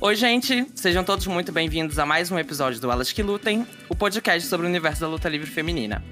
[0.00, 0.64] Oi, gente!
[0.76, 4.64] Sejam todos muito bem-vindos a mais um episódio do Elas Que Lutem, o podcast sobre
[4.64, 6.04] o universo da luta livre feminina.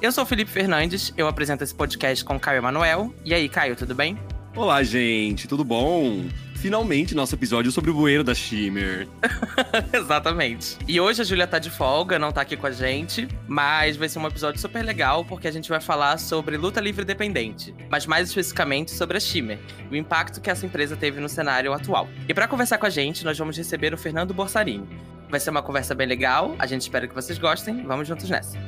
[0.00, 3.14] Eu sou Felipe Fernandes, eu apresento esse podcast com Caio Emanuel.
[3.26, 4.18] E aí, Caio, tudo bem?
[4.54, 6.24] Olá, gente, tudo bom?
[6.66, 9.06] Finalmente nosso episódio sobre o bueiro da Shimmer.
[9.94, 10.76] Exatamente.
[10.88, 14.08] E hoje a Júlia tá de folga, não tá aqui com a gente, mas vai
[14.08, 18.04] ser um episódio super legal porque a gente vai falar sobre luta livre dependente, mas
[18.04, 19.60] mais especificamente sobre a Shimmer,
[19.92, 22.08] o impacto que essa empresa teve no cenário atual.
[22.28, 24.88] E para conversar com a gente, nós vamos receber o Fernando Borsarini.
[25.30, 27.84] Vai ser uma conversa bem legal, a gente espera que vocês gostem.
[27.86, 28.58] Vamos juntos nessa.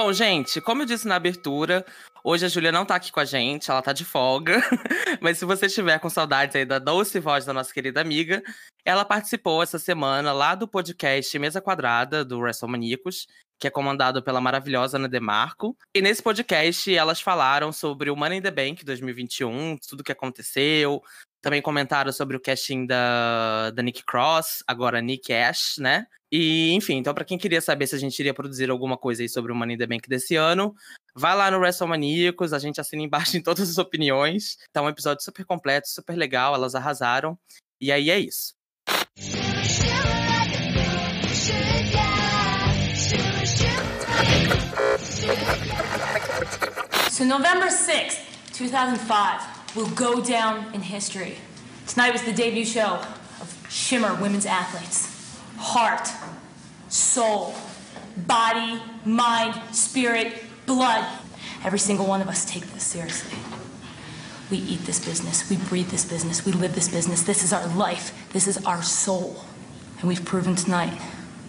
[0.00, 1.84] Bom, gente, como eu disse na abertura,
[2.22, 4.62] hoje a Júlia não tá aqui com a gente, ela tá de folga.
[5.20, 8.40] Mas se você estiver com saudades aí da doce voz da nossa querida amiga,
[8.84, 13.26] ela participou essa semana lá do podcast Mesa Quadrada, do WrestleManiacos,
[13.58, 15.76] que é comandado pela maravilhosa Ana Demarco.
[15.92, 21.02] E nesse podcast elas falaram sobre o Money in the Bank 2021, tudo que aconteceu.
[21.40, 26.06] Também comentaram sobre o casting da, da Nick Cross, agora Nick Ash, né?
[26.30, 29.28] E, enfim, então para quem queria saber se a gente iria produzir alguma coisa aí
[29.28, 30.74] sobre o Money in the Bank desse ano,
[31.14, 34.56] vai lá no WrestleManiacos, a gente assina embaixo em todas as opiniões.
[34.72, 37.38] Tá um episódio super completo, super legal, elas arrasaram.
[37.80, 38.54] E aí é isso.
[47.10, 48.20] So November 6th,
[48.56, 51.36] 2005 will go down in history.
[51.86, 53.00] Tonight was the debut show
[53.40, 55.38] of Shimmer Women's Athletes.
[55.56, 56.08] Heart,
[56.88, 57.54] soul,
[58.26, 61.06] body, mind, spirit, blood.
[61.64, 63.38] Every single one of us take this seriously.
[64.50, 67.22] We eat this business, we breathe this business, we live this business.
[67.22, 69.44] This is our life, this is our soul.
[70.00, 70.98] And we've proven tonight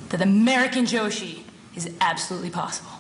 [0.10, 1.44] that American Joshi
[1.76, 2.92] is absolutely possible.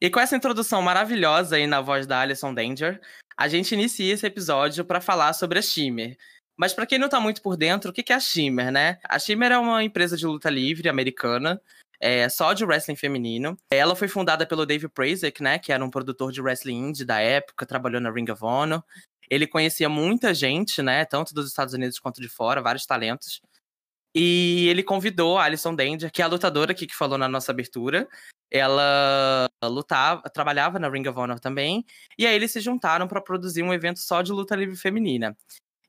[0.00, 3.00] E com essa introdução maravilhosa aí na voz da Alison Danger,
[3.38, 6.16] a gente inicia esse episódio para falar sobre a Shimmer.
[6.56, 8.98] Mas para quem não tá muito por dentro, o que é a Shimmer, né?
[9.08, 11.62] A Shimmer é uma empresa de luta livre americana,
[12.00, 13.56] é, só de wrestling feminino.
[13.70, 15.56] Ela foi fundada pelo Dave Prazek, né?
[15.56, 18.82] Que era um produtor de wrestling indie da época, trabalhou na Ring of Honor.
[19.30, 21.04] Ele conhecia muita gente, né?
[21.04, 23.40] Tanto dos Estados Unidos quanto de fora, vários talentos.
[24.14, 27.52] E ele convidou a Alison Danger, que é a lutadora aqui que falou na nossa
[27.52, 28.08] abertura.
[28.50, 31.84] Ela lutava, trabalhava na Ring of Honor também.
[32.18, 35.36] E aí eles se juntaram para produzir um evento só de luta livre feminina.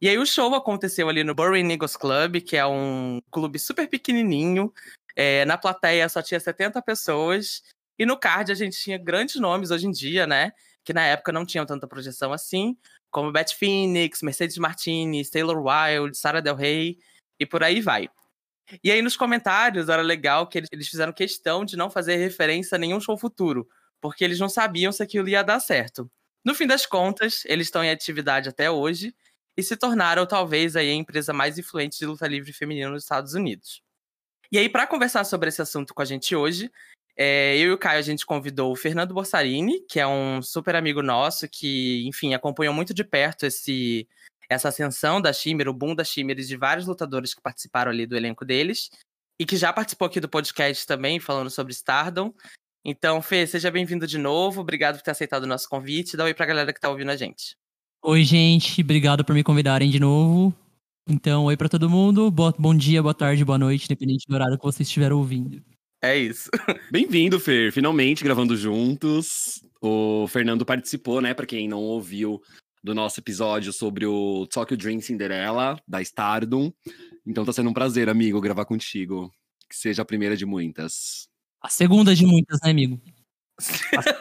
[0.02, 3.88] E aí o show aconteceu ali no Bury Eagles Club, que é um clube super
[3.88, 4.74] pequenininho.
[5.16, 7.63] É, na plateia só tinha 70 pessoas.
[7.97, 10.51] E no card a gente tinha grandes nomes hoje em dia, né?
[10.84, 12.78] Que na época não tinham tanta projeção assim,
[13.12, 16.97] como Beth Phoenix, Mercedes Martinez, Taylor Wilde, Sarah Del Rey
[17.40, 18.10] e por aí vai.
[18.84, 22.80] E aí nos comentários era legal que eles fizeram questão de não fazer referência a
[22.80, 23.68] nenhum show futuro,
[24.00, 26.10] porque eles não sabiam se aquilo ia dar certo.
[26.46, 29.14] No fim das contas, eles estão em atividade até hoje
[29.58, 33.34] e se tornaram talvez aí a empresa mais influente de luta livre feminina nos Estados
[33.34, 33.82] Unidos.
[34.52, 36.72] E aí, para conversar sobre esse assunto com a gente hoje,
[37.16, 40.76] é, eu e o Caio, a gente convidou o Fernando Borsarini, que é um super
[40.76, 44.08] amigo nosso, que, enfim, acompanhou muito de perto esse,
[44.50, 48.08] essa ascensão da Shimmer, o boom da Shimmer e de vários lutadores que participaram ali
[48.08, 48.90] do elenco deles,
[49.40, 52.34] e que já participou aqui do podcast também, falando sobre Stardom.
[52.84, 56.28] Então, Fê, seja bem-vindo de novo, obrigado por ter aceitado o nosso convite, dá um
[56.28, 57.56] oi pra galera que tá ouvindo a gente.
[58.02, 60.54] Oi, gente, obrigado por me convidarem de novo.
[61.08, 64.58] Então, oi para todo mundo, boa, bom dia, boa tarde, boa noite, independente do horário
[64.58, 65.62] que vocês estiverem ouvindo.
[66.02, 66.50] É isso.
[66.90, 69.62] Bem-vindo, Fer, finalmente gravando juntos.
[69.81, 72.42] O Fernando participou, né, para quem não ouviu,
[72.84, 76.72] do nosso episódio sobre o Tokyo Dream Cinderella, da Stardom.
[77.26, 79.31] Então tá sendo um prazer, amigo, gravar contigo.
[79.70, 81.28] Que seja a primeira de muitas.
[81.62, 83.00] A segunda de muitas, né, amigo?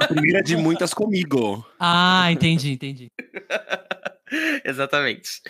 [0.00, 1.64] A primeira de muitas comigo.
[1.78, 3.08] Ah, entendi, entendi.
[4.64, 5.40] Exatamente.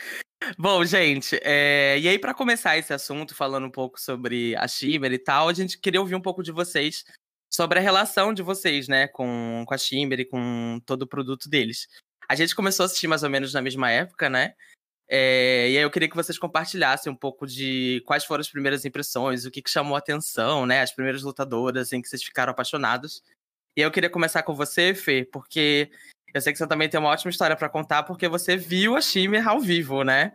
[0.57, 1.99] Bom, gente, é...
[1.99, 5.53] e aí para começar esse assunto, falando um pouco sobre a Shimmer e tal, a
[5.53, 7.05] gente queria ouvir um pouco de vocês
[7.51, 11.49] sobre a relação de vocês, né, com, com a Shimmer e com todo o produto
[11.49, 11.89] deles.
[12.29, 14.55] A gente começou a assistir mais ou menos na mesma época, né?
[15.11, 15.71] É...
[15.71, 19.47] e aí eu queria que vocês compartilhassem um pouco de quais foram as primeiras impressões,
[19.47, 20.83] o que, que chamou a atenção, né?
[20.83, 23.23] As primeiras lutadoras em que vocês ficaram apaixonados.
[23.77, 25.91] E eu queria começar com você, Fê, porque
[26.35, 29.01] eu sei que você também tem uma ótima história para contar, porque você viu a
[29.01, 30.33] Shimmer ao vivo, né?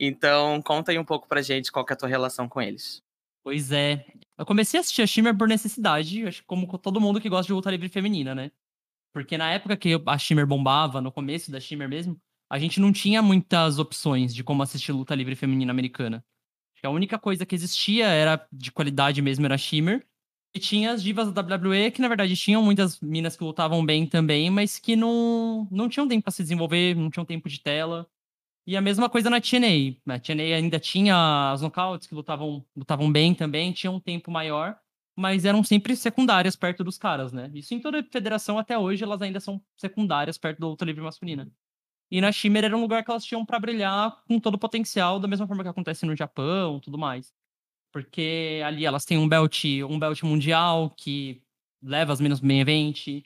[0.00, 3.02] Então, conta aí um pouco pra gente qual que é a tua relação com eles.
[3.42, 4.06] Pois é.
[4.38, 7.46] Eu comecei a assistir a Shimmer por necessidade, acho que como todo mundo que gosta
[7.46, 8.50] de luta livre feminina, né?
[9.14, 12.20] Porque na época que a Shimmer bombava, no começo da Shimmer mesmo,
[12.50, 16.22] a gente não tinha muitas opções de como assistir luta livre feminina americana.
[16.82, 20.06] A única coisa que existia era de qualidade mesmo, era Shimmer.
[20.54, 24.06] E tinha as divas da WWE, que na verdade tinham muitas minas que lutavam bem
[24.06, 28.06] também, mas que não, não tinham tempo para se desenvolver, não tinham tempo de tela.
[28.66, 29.96] E a mesma coisa na TNA.
[30.04, 34.78] Na TNA ainda tinha as knockouts que lutavam, lutavam bem também, tinham um tempo maior,
[35.16, 37.50] mas eram sempre secundárias perto dos caras, né?
[37.54, 41.02] Isso em toda a federação até hoje, elas ainda são secundárias perto da luta livre
[41.02, 41.50] masculina.
[42.10, 45.18] E na Shimmer era um lugar que elas tinham para brilhar com todo o potencial,
[45.20, 47.32] da mesma forma que acontece no Japão, tudo mais.
[47.92, 51.42] Porque ali elas têm um belt, um belt mundial que
[51.82, 53.22] leva as menos main event,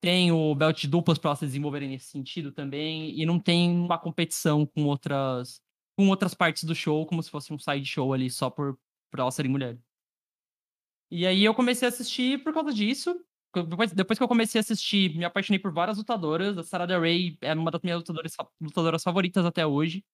[0.00, 3.70] tem o belt de duplas para elas se desenvolverem nesse sentido também, e não tem
[3.70, 5.60] uma competição com outras
[5.98, 8.78] com outras partes do show, como se fosse um side show ali só por,
[9.10, 9.85] por elas serem mulheres.
[11.10, 13.14] E aí eu comecei a assistir por causa disso.
[13.54, 16.58] Depois, depois que eu comecei a assistir, me apaixonei por várias lutadoras.
[16.58, 17.02] A Sarah Del
[17.40, 20.04] é uma das minhas lutadoras, lutadoras favoritas até hoje.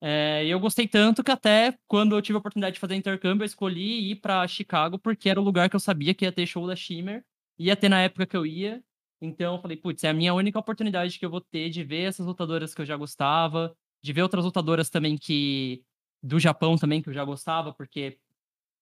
[0.00, 3.46] É, eu gostei tanto que até quando eu tive a oportunidade de fazer intercâmbio, eu
[3.46, 6.66] escolhi ir para Chicago porque era o lugar que eu sabia que ia ter show
[6.66, 7.24] da Shimmer,
[7.58, 8.82] ia ter na época que eu ia.
[9.20, 12.02] Então eu falei, putz, é a minha única oportunidade que eu vou ter de ver
[12.04, 15.82] essas lutadoras que eu já gostava, de ver outras lutadoras também que
[16.22, 18.18] do Japão também que eu já gostava, porque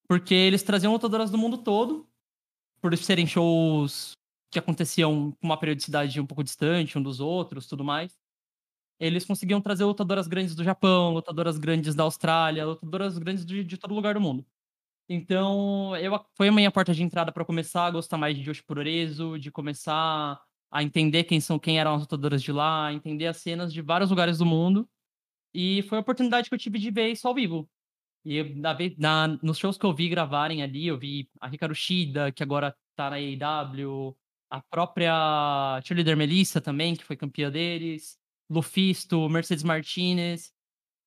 [0.09, 2.07] porque eles traziam lutadoras do mundo todo,
[2.81, 4.13] por serem shows
[4.51, 8.17] que aconteciam com uma periodicidade um pouco distante um dos outros, tudo mais
[8.99, 13.77] eles conseguiam trazer lutadoras grandes do Japão, lutadoras grandes da Austrália, lutadoras grandes de, de
[13.77, 14.45] todo lugar do mundo.
[15.09, 18.63] Então, eu, foi a minha porta de entrada para começar a gostar mais de Joshi
[18.63, 23.37] Puroreso, de começar a entender quem são, quem eram as lutadoras de lá, entender as
[23.37, 24.89] cenas de vários lugares do mundo.
[25.55, 27.69] E foi a oportunidade que eu tive de ver isso ao vivo.
[28.27, 32.33] E na, na, nos shows que eu vi gravarem ali, eu vi a Hikaru Shida,
[32.33, 34.17] que agora tá na AEW,
[34.51, 38.19] a própria cheerleader Melissa também, que foi campeã deles.
[38.51, 40.53] Lufisto, Mercedes Martinez,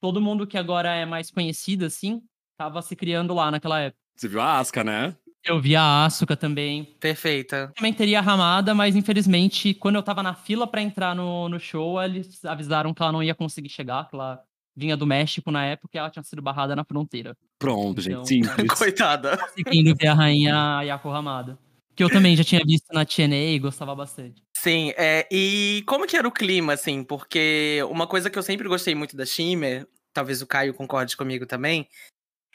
[0.01, 2.21] todo mundo que agora é mais conhecido, assim,
[2.57, 4.01] tava se criando lá naquela época.
[4.15, 5.15] Você viu a Asuka, né?
[5.43, 6.85] Eu vi a Asuka também.
[6.99, 7.71] Perfeita.
[7.75, 11.59] Também teria a Ramada, mas infelizmente, quando eu tava na fila para entrar no, no
[11.59, 14.41] show, eles avisaram que ela não ia conseguir chegar, que ela
[14.75, 17.35] vinha do México na época e ela tinha sido barrada na fronteira.
[17.57, 18.71] Pronto, então, gente, simples.
[18.77, 19.37] Coitada.
[19.37, 21.57] Conseguindo ver a rainha Yako Ramada.
[21.95, 24.41] Que eu também já tinha visto na TNA e gostava bastante.
[24.55, 27.03] Sim, é, e como que era o clima, assim?
[27.03, 31.45] Porque uma coisa que eu sempre gostei muito da Shimmer, talvez o Caio concorde comigo
[31.45, 31.87] também,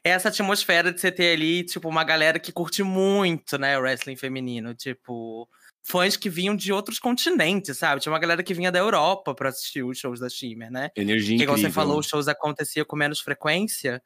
[0.03, 3.83] é essa atmosfera de você ter ali, tipo, uma galera que curte muito, né, o
[3.83, 4.75] wrestling feminino.
[4.75, 5.49] Tipo,
[5.87, 8.01] fãs que vinham de outros continentes, sabe?
[8.01, 10.91] Tinha uma galera que vinha da Europa para assistir os shows da Shimmer, né?
[10.97, 11.59] Energia Porque, incrível.
[11.59, 14.03] você falou, os shows aconteciam com menos frequência.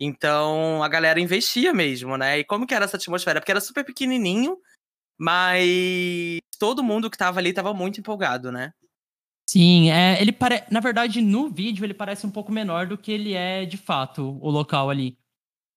[0.00, 2.40] Então, a galera investia mesmo, né?
[2.40, 3.40] E como que era essa atmosfera?
[3.40, 4.58] Porque era super pequenininho,
[5.16, 8.72] mas todo mundo que tava ali tava muito empolgado, né?
[9.48, 10.64] Sim, é, ele pare...
[10.70, 14.38] na verdade, no vídeo ele parece um pouco menor do que ele é de fato,
[14.40, 15.16] o local ali.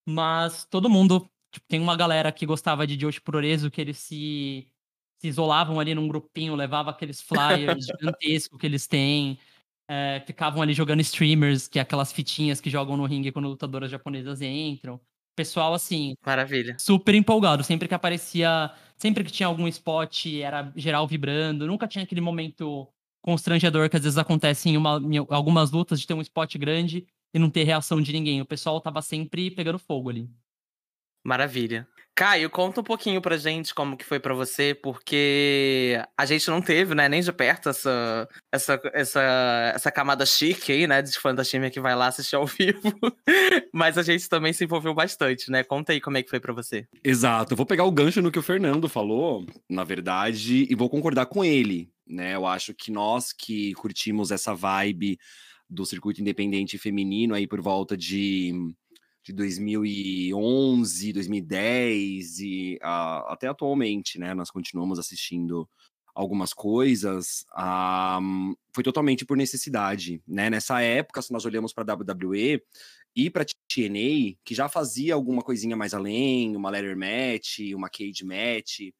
[0.07, 4.67] Mas todo mundo, tipo, tem uma galera que gostava de Josh Prorezo, que eles se,
[5.25, 9.39] se isolavam ali num grupinho, levava aqueles flyers gigantescos que eles têm,
[9.89, 13.89] é, ficavam ali jogando streamers, que é aquelas fitinhas que jogam no ringue quando lutadoras
[13.89, 14.99] japonesas entram
[15.35, 16.15] pessoal, assim.
[16.25, 16.77] Maravilha.
[16.79, 17.63] Super empolgado.
[17.63, 18.71] Sempre que aparecia.
[18.97, 21.67] Sempre que tinha algum spot, era geral vibrando.
[21.67, 22.87] Nunca tinha aquele momento
[23.21, 27.05] constrangedor que às vezes acontece em, uma, em algumas lutas de ter um spot grande
[27.33, 28.39] e não ter reação de ninguém.
[28.39, 30.29] O pessoal tava sempre pegando fogo ali.
[31.25, 31.87] Maravilha.
[32.15, 36.61] Caio, conta um pouquinho pra gente como que foi para você, porque a gente não
[36.61, 41.35] teve, né, nem de perto essa, essa, essa, essa camada chique aí, né, de fã
[41.35, 42.93] da que vai lá assistir ao vivo,
[43.73, 45.63] mas a gente também se envolveu bastante, né?
[45.63, 46.87] Conta aí como é que foi para você.
[47.03, 50.89] Exato, eu vou pegar o gancho no que o Fernando falou, na verdade, e vou
[50.89, 52.33] concordar com ele, né?
[52.33, 55.17] Eu acho que nós que curtimos essa vibe
[55.69, 58.53] do circuito independente feminino aí por volta de
[59.25, 64.35] de 2011, 2010 e uh, até atualmente, né?
[64.35, 65.67] Nós continuamos assistindo
[66.13, 70.49] algumas coisas, uh, foi totalmente por necessidade, né?
[70.51, 72.61] Nessa época, se nós olhamos para a WWE
[73.15, 78.23] e para TNA, que já fazia alguma coisinha mais além, uma ladder match, uma cage
[78.23, 78.91] match,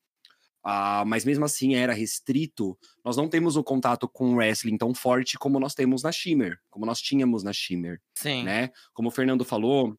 [0.65, 2.75] uh, mas mesmo assim era restrito.
[3.03, 6.57] Nós não temos o contato com o wrestling tão forte como nós temos na Shimmer,
[6.71, 8.43] como nós tínhamos na Shimmer, Sim.
[8.43, 8.71] né?
[8.91, 9.95] Como o Fernando falou,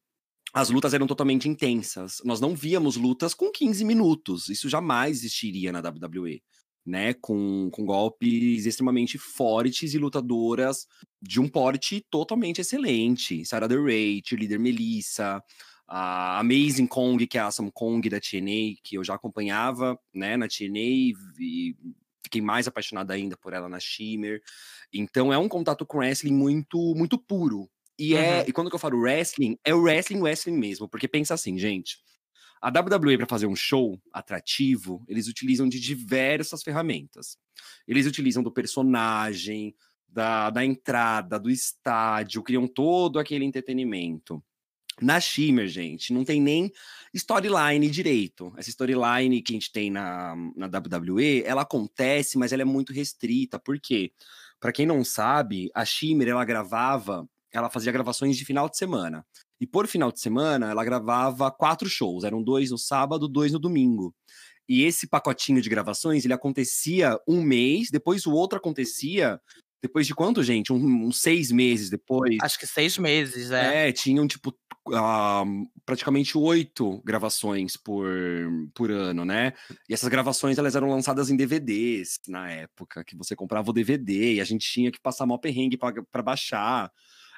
[0.53, 2.21] as lutas eram totalmente intensas.
[2.23, 4.49] Nós não víamos lutas com 15 minutos.
[4.49, 6.41] Isso jamais existiria na WWE.
[6.85, 10.87] Né, com, com golpes extremamente fortes e lutadoras
[11.21, 13.43] de um porte totalmente excelente.
[13.45, 15.43] Sarah Del Rey, Cheerleader Melissa,
[15.85, 20.37] a Amazing Kong, que é a Sam Kong da TNA, que eu já acompanhava né,
[20.37, 20.79] na TNA
[21.37, 21.75] e
[22.23, 24.41] fiquei mais apaixonada ainda por ela na Shimmer.
[24.93, 27.69] Então é um contato com wrestling muito, muito puro.
[27.99, 28.45] E é, Uhum.
[28.47, 31.97] e quando eu falo wrestling, é o wrestling, wrestling mesmo, porque pensa assim, gente.
[32.61, 37.37] A WWE para fazer um show atrativo, eles utilizam de diversas ferramentas.
[37.87, 39.75] Eles utilizam do personagem,
[40.07, 44.43] da, da entrada, do estádio, criam todo aquele entretenimento.
[44.99, 46.71] Na Shimmer, gente, não tem nem
[47.13, 48.51] storyline direito.
[48.57, 52.91] Essa storyline que a gente tem na, na WWE, ela acontece, mas ela é muito
[52.91, 53.59] restrita.
[53.59, 54.11] Por quê?
[54.59, 59.25] Pra quem não sabe, a Shimmer, ela gravava, ela fazia gravações de final de semana.
[59.59, 62.23] E por final de semana, ela gravava quatro shows.
[62.23, 64.13] Eram dois no sábado, dois no domingo.
[64.69, 69.39] E esse pacotinho de gravações, ele acontecia um mês, depois o outro acontecia
[69.81, 70.73] depois de quanto, gente?
[70.73, 72.37] Um- uns seis meses depois.
[72.41, 73.87] Acho que seis meses, é.
[73.87, 74.53] É, tinham, tipo,
[74.93, 75.43] ah,
[75.85, 78.07] praticamente oito gravações por,
[78.73, 79.53] por ano, né?
[79.87, 84.33] E essas gravações, elas eram lançadas em DVDs na época, que você comprava o DVD
[84.35, 86.91] e a gente tinha que passar mal perrengue para baixar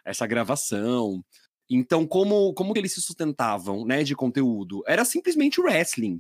[0.10, 1.22] essa gravação.
[1.70, 4.82] Então, como, como que eles se sustentavam, né, de conteúdo?
[4.88, 6.20] Era simplesmente o wrestling.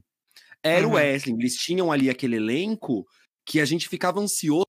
[0.63, 0.95] Era o Uhum.
[0.95, 1.37] wrestling.
[1.39, 3.05] Eles tinham ali aquele elenco
[3.45, 4.65] que a gente ficava ansioso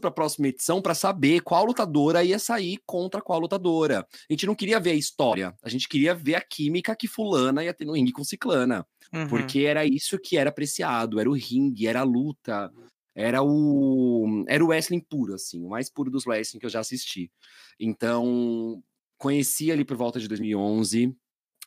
[0.00, 4.06] para a próxima edição para saber qual lutadora ia sair contra qual lutadora.
[4.30, 7.64] A gente não queria ver a história, a gente queria ver a química que fulana
[7.64, 9.26] ia ter no ringue com ciclana, Uhum.
[9.26, 12.70] porque era isso que era apreciado, era o ringue, era a luta,
[13.14, 16.80] era o era o wrestling puro assim, o mais puro dos wrestling que eu já
[16.80, 17.30] assisti.
[17.78, 18.82] Então,
[19.18, 21.14] conheci ali por volta de 2011,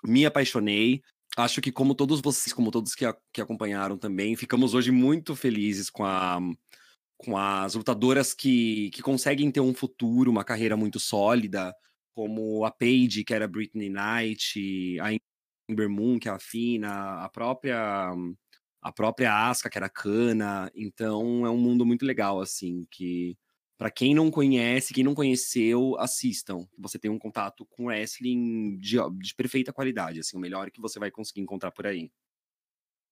[0.06, 1.02] me apaixonei.
[1.38, 5.36] Acho que como todos vocês, como todos que, a- que acompanharam também, ficamos hoje muito
[5.36, 6.40] felizes com a
[7.18, 11.74] com as lutadoras que, que conseguem ter um futuro, uma carreira muito sólida,
[12.14, 15.10] como a Paige, que era Britney Knight, a
[15.70, 18.12] Ember Moon, que é a Fina, a própria
[18.86, 20.72] a própria Asuka, que era a Kana.
[20.76, 23.36] Então é um mundo muito legal, assim, que
[23.80, 26.68] para quem não conhece, quem não conheceu, assistam.
[26.78, 31.00] Você tem um contato com wrestling de, de perfeita qualidade, assim, o melhor que você
[31.00, 32.12] vai conseguir encontrar por aí.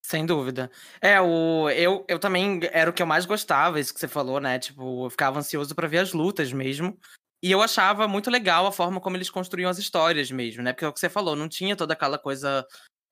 [0.05, 0.69] Sem dúvida.
[1.01, 4.39] É, o, eu, eu também era o que eu mais gostava, isso que você falou,
[4.39, 4.59] né?
[4.59, 6.95] Tipo, eu ficava ansioso pra ver as lutas mesmo.
[7.41, 10.71] E eu achava muito legal a forma como eles construíam as histórias mesmo, né?
[10.71, 12.63] Porque é o que você falou, não tinha toda aquela coisa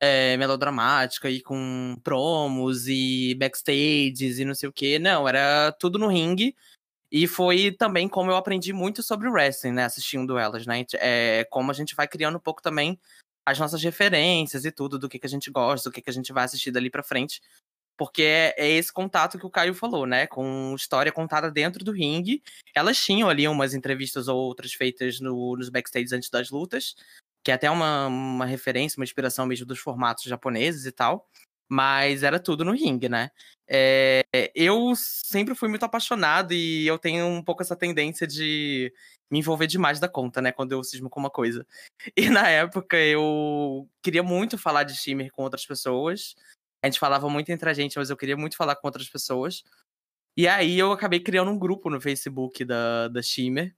[0.01, 4.98] é, melodramática e com promos e backstages e não sei o quê.
[4.98, 6.55] Não, era tudo no ringue.
[7.12, 9.84] E foi também como eu aprendi muito sobre o wrestling, né?
[9.86, 10.84] Assistindo elas, né?
[10.96, 13.00] É, como a gente vai criando um pouco também
[13.46, 16.13] as nossas referências e tudo, do que, que a gente gosta, do que, que a
[16.13, 17.41] gente vai assistir dali pra frente.
[17.98, 20.25] Porque é, é esse contato que o Caio falou, né?
[20.25, 22.41] Com história contada dentro do ringue.
[22.74, 26.96] Elas tinham ali umas entrevistas ou outras feitas no, nos backstage antes das lutas,
[27.44, 31.28] que é até uma, uma referência, uma inspiração mesmo dos formatos japoneses e tal.
[31.70, 33.32] Mas era tudo no ringue, né?
[33.68, 34.22] É,
[34.54, 38.94] eu sempre fui muito apaixonado e eu tenho um pouco essa tendência de
[39.32, 40.52] me envolver demais da conta, né?
[40.52, 41.66] Quando eu cismo com uma coisa.
[42.18, 46.36] E na época eu queria muito falar de Shimmer com outras pessoas.
[46.84, 49.64] A gente falava muito entre a gente, mas eu queria muito falar com outras pessoas.
[50.36, 53.74] E aí eu acabei criando um grupo no Facebook da, da Shimmer.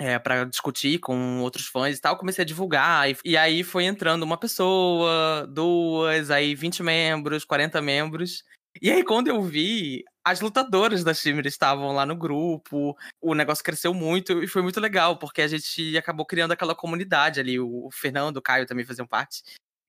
[0.00, 3.84] É, para discutir com outros fãs e tal, comecei a divulgar, e, e aí foi
[3.84, 8.42] entrando uma pessoa, duas, aí 20 membros, 40 membros.
[8.80, 13.64] E aí, quando eu vi, as lutadoras da Shimmer estavam lá no grupo, o negócio
[13.64, 17.58] cresceu muito e foi muito legal, porque a gente acabou criando aquela comunidade ali.
[17.60, 19.42] O Fernando, o Caio também faziam parte.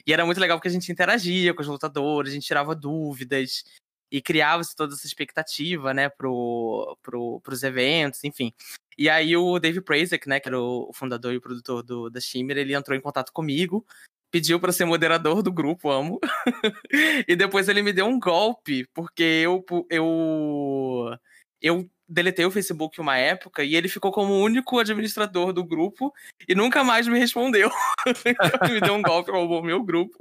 [0.05, 3.63] E era muito legal porque a gente interagia com os lutadores, a gente tirava dúvidas
[4.11, 8.53] e criava-se toda essa expectativa, né, pro, pro, pros eventos, enfim.
[8.97, 12.19] E aí o Dave Prazek, né, que era o fundador e o produtor do, da
[12.19, 13.85] Shimmer, ele entrou em contato comigo,
[14.29, 16.19] pediu para ser moderador do grupo, amo.
[17.27, 21.17] e depois ele me deu um golpe, porque eu eu
[21.61, 26.13] eu deletei o Facebook uma época e ele ficou como o único administrador do grupo
[26.47, 27.69] e nunca mais me respondeu.
[28.25, 30.17] então, me deu um golpe, roubou meu grupo.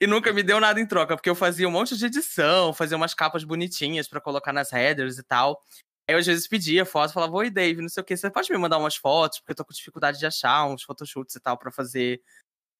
[0.00, 2.96] E nunca me deu nada em troca, porque eu fazia um monte de edição, fazia
[2.96, 5.62] umas capas bonitinhas para colocar nas headers e tal.
[6.10, 8.50] Aí eu às vezes pedia foto, falava, oi Dave, não sei o que, você pode
[8.50, 11.56] me mandar umas fotos, porque eu tô com dificuldade de achar uns photoshoots e tal
[11.56, 12.20] para fazer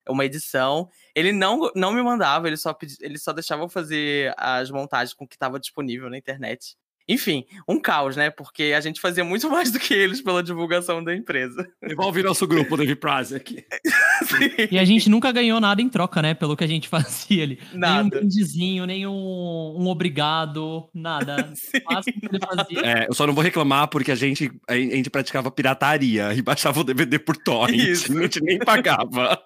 [0.09, 0.91] uma edição.
[1.15, 5.15] Ele não, não me mandava, ele só, pedi, ele só deixava eu fazer as montagens
[5.15, 6.77] com o que estava disponível na internet.
[7.11, 8.31] Enfim, um caos, né?
[8.31, 11.69] Porque a gente fazia muito mais do que eles pela divulgação da empresa.
[11.83, 13.65] Devolve nosso grupo, Dave Prazek.
[14.71, 16.35] E a gente nunca ganhou nada em troca, né?
[16.35, 17.59] Pelo que a gente fazia ali.
[17.73, 18.03] Nada.
[18.03, 21.53] Nem um brindezinho, nem um, obrigado, nada.
[21.57, 22.81] Sim, fazia.
[22.85, 26.81] É, eu só não vou reclamar porque a gente, a gente praticava pirataria e baixava
[26.81, 27.79] o DVD por torrent.
[27.79, 28.17] Isso.
[28.17, 29.43] A gente nem pagava.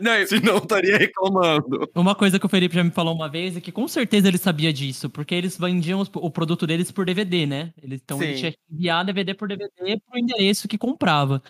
[0.00, 0.26] Não, eu...
[0.26, 1.88] Senão estaria reclamando.
[1.94, 4.38] Uma coisa que o Felipe já me falou uma vez é que com certeza ele
[4.38, 7.72] sabia disso, porque eles vendiam os, o produto deles por DVD, né?
[7.82, 8.24] Eles, então Sim.
[8.24, 11.42] ele tinha que enviar DVD por DVD pro endereço que comprava.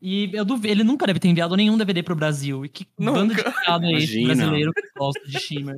[0.00, 2.64] E eu duvido, ele nunca deve ter enviado nenhum DVD pro Brasil.
[2.64, 3.18] E que nunca.
[3.18, 5.76] bando de piada é esse brasileiro que gosta de Shimmer.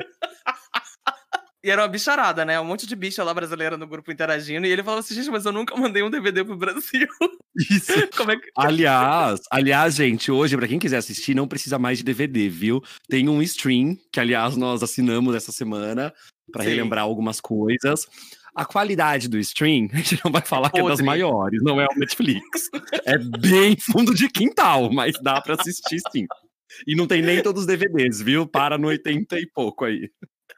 [1.63, 2.59] E era uma bicharada, né?
[2.59, 4.67] Um monte de bicha lá brasileira no grupo interagindo.
[4.67, 7.07] E ele falou assim, gente, mas eu nunca mandei um DVD pro Brasil.
[7.55, 7.93] Isso.
[8.17, 8.51] Como é que...
[8.57, 12.83] Aliás, aliás, gente, hoje, para quem quiser assistir, não precisa mais de DVD, viu?
[13.09, 16.13] Tem um stream, que aliás nós assinamos essa semana,
[16.51, 18.07] para relembrar algumas coisas.
[18.55, 21.81] A qualidade do stream, a gente não vai falar é que é das maiores, não
[21.81, 22.71] é o Netflix.
[23.05, 26.27] é bem fundo de quintal, mas dá para assistir sim.
[26.87, 28.47] E não tem nem todos os DVDs, viu?
[28.47, 30.09] Para no 80 e pouco aí.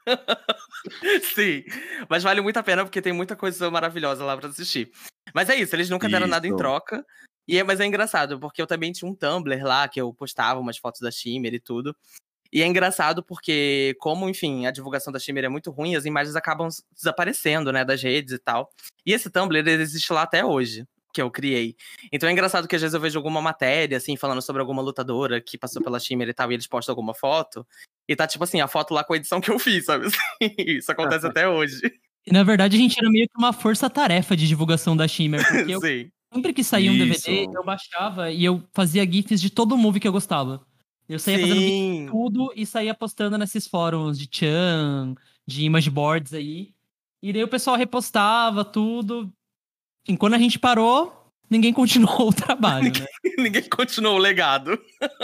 [1.35, 1.63] Sim,
[2.09, 4.91] mas vale muito a pena porque tem muita coisa maravilhosa lá pra assistir.
[5.33, 6.31] Mas é isso, eles nunca deram isso.
[6.31, 7.05] nada em troca.
[7.47, 10.59] E é, mas é engraçado, porque eu também tinha um Tumblr lá que eu postava
[10.59, 11.95] umas fotos da Shimmer e tudo.
[12.51, 16.35] E é engraçado porque, como, enfim, a divulgação da Shimmer é muito ruim, as imagens
[16.35, 18.69] acabam desaparecendo, né, das redes e tal.
[19.05, 21.75] E esse Tumblr, existe lá até hoje, que eu criei.
[22.11, 25.39] Então é engraçado que às vezes eu vejo alguma matéria, assim, falando sobre alguma lutadora
[25.39, 27.65] que passou pela Shimmer e tal, e eles postam alguma foto.
[28.07, 30.07] E tá, tipo assim, a foto lá com a edição que eu fiz, sabe?
[30.57, 31.79] Isso acontece até hoje.
[32.25, 35.45] E, na verdade, a gente era meio que uma força-tarefa de divulgação da Shimmer.
[35.45, 35.81] Porque eu,
[36.33, 39.99] sempre que saía um DVD, eu baixava e eu fazia GIFs de todo o movie
[39.99, 40.65] que eu gostava.
[41.07, 41.49] Eu saía Sim.
[41.49, 45.15] fazendo tudo e saía postando nesses fóruns de Chan,
[45.45, 46.73] de image boards aí.
[47.21, 49.31] E daí o pessoal repostava tudo.
[50.07, 53.31] E quando a gente parou, ninguém continuou o trabalho, ninguém, né?
[53.37, 54.77] ninguém continuou o legado.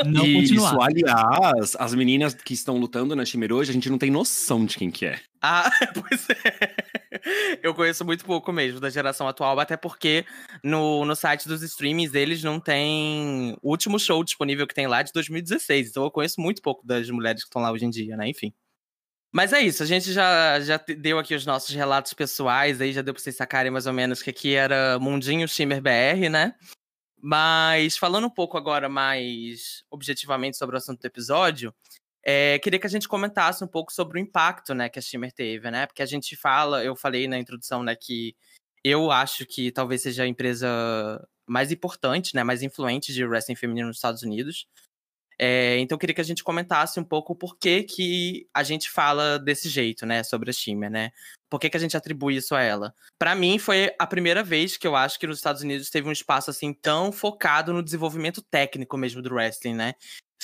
[0.05, 4.12] Não Isso, aliás, as meninas que estão lutando na Shimmer hoje, a gente não tem
[4.12, 5.19] noção de quem que é.
[5.41, 7.59] Ah, pois é.
[7.63, 10.25] Eu conheço muito pouco mesmo da geração atual, até porque
[10.63, 15.01] no, no site dos streamings eles não tem o último show disponível que tem lá
[15.01, 15.89] de 2016.
[15.89, 18.29] Então eu conheço muito pouco das mulheres que estão lá hoje em dia, né?
[18.29, 18.53] Enfim.
[19.31, 23.03] Mas é isso, a gente já, já deu aqui os nossos relatos pessoais, aí já
[23.03, 26.55] deu pra vocês sacarem mais ou menos que aqui era Mundinho Shimmer BR, né?
[27.22, 31.74] Mas falando um pouco agora mais objetivamente sobre o assunto do episódio,
[32.24, 35.31] é, queria que a gente comentasse um pouco sobre o impacto né, que a Shimmer
[35.31, 35.85] teve, né?
[35.85, 38.35] Porque a gente fala, eu falei na introdução, né, que
[38.83, 40.68] eu acho que talvez seja a empresa
[41.48, 44.68] mais importante, né, mais influente de wrestling feminino nos Estados Unidos.
[45.42, 48.90] É, então eu queria que a gente comentasse um pouco por que, que a gente
[48.90, 51.12] fala desse jeito, né, sobre a Shimmer, né?
[51.50, 52.94] Por que, que a gente atribui isso a ela?
[53.18, 56.12] Para mim, foi a primeira vez que eu acho que nos Estados Unidos teve um
[56.12, 59.96] espaço assim tão focado no desenvolvimento técnico mesmo do wrestling, né?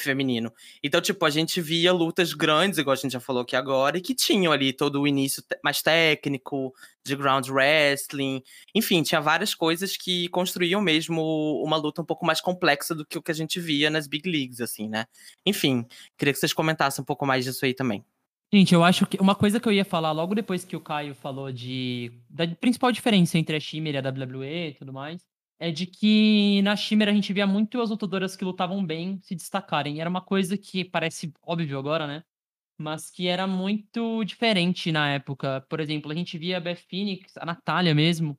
[0.02, 0.54] feminino.
[0.84, 4.02] Então, tipo, a gente via lutas grandes, igual a gente já falou aqui agora, e
[4.02, 8.42] que tinham ali todo o início mais técnico, de ground wrestling.
[8.74, 13.18] Enfim, tinha várias coisas que construíam mesmo uma luta um pouco mais complexa do que
[13.18, 15.06] o que a gente via nas big leagues, assim, né?
[15.46, 15.86] Enfim,
[16.18, 18.04] queria que vocês comentassem um pouco mais disso aí também.
[18.54, 21.14] Gente, eu acho que uma coisa que eu ia falar logo depois que o Caio
[21.16, 25.28] falou de da principal diferença entre a Shimmer e a WWE e tudo mais,
[25.60, 29.36] é de que na Shimmer a gente via muito as lutadoras que lutavam bem se
[29.36, 30.00] destacarem.
[30.00, 32.24] Era uma coisa que parece óbvio agora, né?
[32.78, 35.62] Mas que era muito diferente na época.
[35.70, 38.38] Por exemplo, a gente via a Beth Phoenix, a Natália mesmo.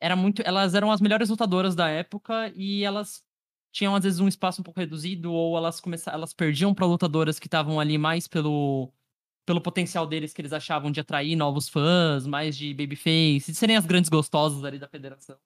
[0.00, 3.22] Era muito, elas eram as melhores lutadoras da época e elas
[3.72, 7.38] tinham às vezes um espaço um pouco reduzido ou elas começaram, elas perdiam para lutadoras
[7.38, 8.92] que estavam ali mais pelo
[9.48, 13.78] pelo potencial deles que eles achavam de atrair novos fãs, mais de babyface, de serem
[13.78, 15.38] as grandes gostosas ali da federação.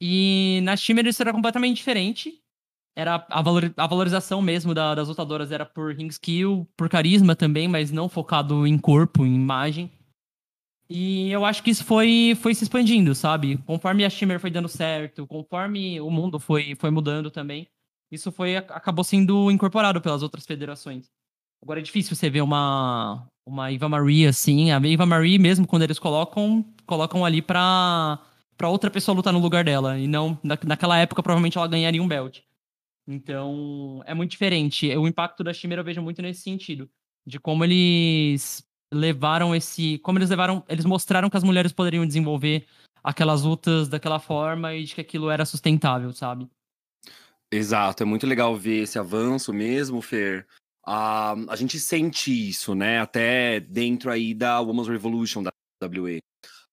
[0.00, 2.40] E na Shimmer isso era completamente diferente.
[2.96, 7.34] Era a, valor, a valorização mesmo da, das lutadoras era por ring skill, por carisma
[7.34, 9.90] também, mas não focado em corpo, em imagem.
[10.88, 13.58] E eu acho que isso foi, foi se expandindo, sabe?
[13.66, 17.66] Conforme a Shimmer foi dando certo, conforme o mundo foi, foi mudando também,
[18.12, 21.10] isso foi acabou sendo incorporado pelas outras federações.
[21.62, 24.70] Agora é difícil você ver uma, uma Eva Marie assim.
[24.70, 28.20] A Eva Marie, mesmo quando eles colocam, colocam ali pra
[28.56, 29.96] para outra pessoa lutar no lugar dela.
[29.96, 32.40] E não, na, naquela época, provavelmente ela ganharia um belt.
[33.06, 34.88] Então, é muito diferente.
[34.96, 36.90] O impacto da Chimera eu vejo muito nesse sentido.
[37.24, 39.98] De como eles levaram esse.
[39.98, 40.64] Como eles levaram.
[40.68, 42.66] Eles mostraram que as mulheres poderiam desenvolver
[43.02, 46.48] aquelas lutas daquela forma e de que aquilo era sustentável, sabe?
[47.50, 50.46] Exato, é muito legal ver esse avanço mesmo, Fer.
[50.88, 52.98] Uh, a gente sente isso, né?
[52.98, 55.52] Até dentro aí da Women's Revolution da
[55.84, 56.22] WWE.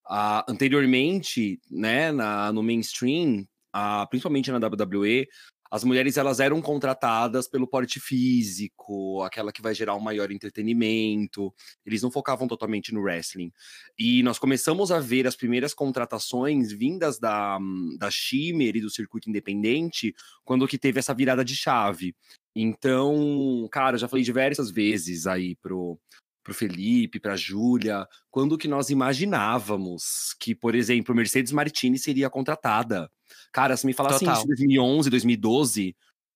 [0.09, 5.27] Uh, anteriormente, né, na, no mainstream, uh, principalmente na WWE,
[5.69, 11.53] as mulheres elas eram contratadas pelo porte físico, aquela que vai gerar um maior entretenimento.
[11.85, 13.51] Eles não focavam totalmente no wrestling.
[13.97, 17.57] E nós começamos a ver as primeiras contratações vindas da,
[17.97, 22.15] da Shimmer e do circuito independente quando que teve essa virada de chave.
[22.55, 25.99] Então, cara, eu já falei diversas vezes aí pro,
[26.45, 33.09] pro Felipe, pra Júlia, quando que nós imaginávamos que, por exemplo, Mercedes Martini seria contratada.
[33.51, 34.35] Cara, se me falasse Total.
[34.35, 35.95] isso em 2011, 2012,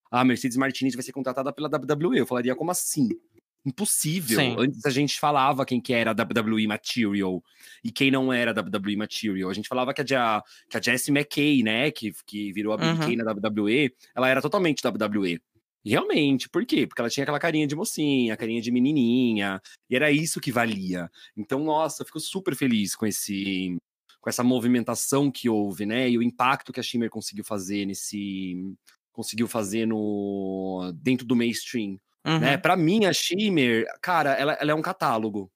[0.09, 2.17] a Mercedes Martinez vai ser contratada pela WWE.
[2.17, 3.09] Eu falaria, como assim?
[3.63, 4.39] Impossível.
[4.39, 4.55] Sim.
[4.57, 7.43] Antes a gente falava quem que era WWE Material
[7.83, 9.49] e quem não era WWE Material.
[9.49, 13.15] A gente falava que a, que a Jessie McKay, né, que, que virou a Uhum.
[13.17, 15.39] Na WWE, ela era totalmente WWE.
[15.83, 16.85] E Realmente, por quê?
[16.85, 21.09] Porque ela tinha aquela carinha de mocinha, carinha de menininha, e era isso que valia.
[21.37, 23.77] Então, nossa, eu fico super feliz com esse
[24.21, 26.09] com essa movimentação que houve, né?
[26.09, 28.75] E o impacto que a Shimmer conseguiu fazer nesse
[29.13, 32.39] conseguiu fazer no dentro do mainstream, Uhum.
[32.39, 32.57] né?
[32.57, 35.49] Para mim a Shimmer, cara, ela, ela é um catálogo.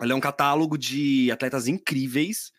[0.00, 2.52] Ela é um catálogo de atletas incríveis,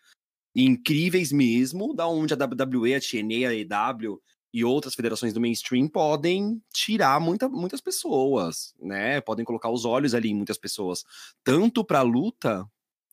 [0.54, 4.20] incríveis mesmo, da onde a WWE, a TNA, a EW
[4.52, 9.20] e outras federações do mainstream podem tirar muita, muitas pessoas, né?
[9.20, 11.04] Podem colocar os olhos ali em muitas pessoas,
[11.44, 12.66] tanto para luta,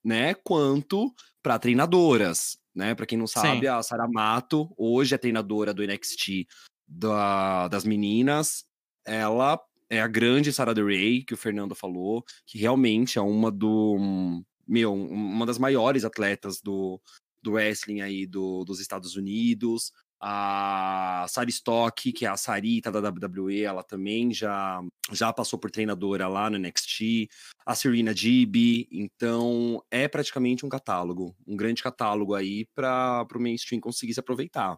[0.04, 2.96] né, quanto para treinadoras, né?
[2.96, 3.68] Para quem não sabe, Sim.
[3.68, 6.48] a Sarah Mato hoje é treinadora do NXT
[6.88, 8.66] da- das meninas.
[9.06, 14.44] Ela é a grande Sarah Rey que o Fernando falou, que realmente é uma do
[14.68, 17.00] meu, uma das maiores atletas do,
[17.42, 19.92] do wrestling aí do, dos Estados Unidos.
[20.20, 25.70] A Sari Stock, que é a Sarita da WWE, ela também já, já passou por
[25.70, 27.30] treinadora lá no NXT.
[27.66, 33.80] A Serena Gibi, então é praticamente um catálogo, um grande catálogo aí para o mainstream
[33.80, 34.78] conseguir se aproveitar.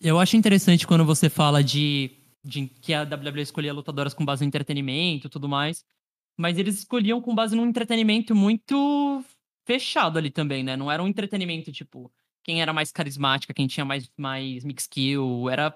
[0.00, 2.10] Eu acho interessante quando você fala de,
[2.42, 5.84] de que a WWE escolhia lutadoras com base no entretenimento e tudo mais.
[6.38, 9.22] Mas eles escolhiam com base num entretenimento muito
[9.66, 10.76] fechado ali também, né?
[10.76, 12.10] Não era um entretenimento, tipo,
[12.42, 15.48] quem era mais carismática, quem tinha mais, mais mix skill.
[15.50, 15.74] Era,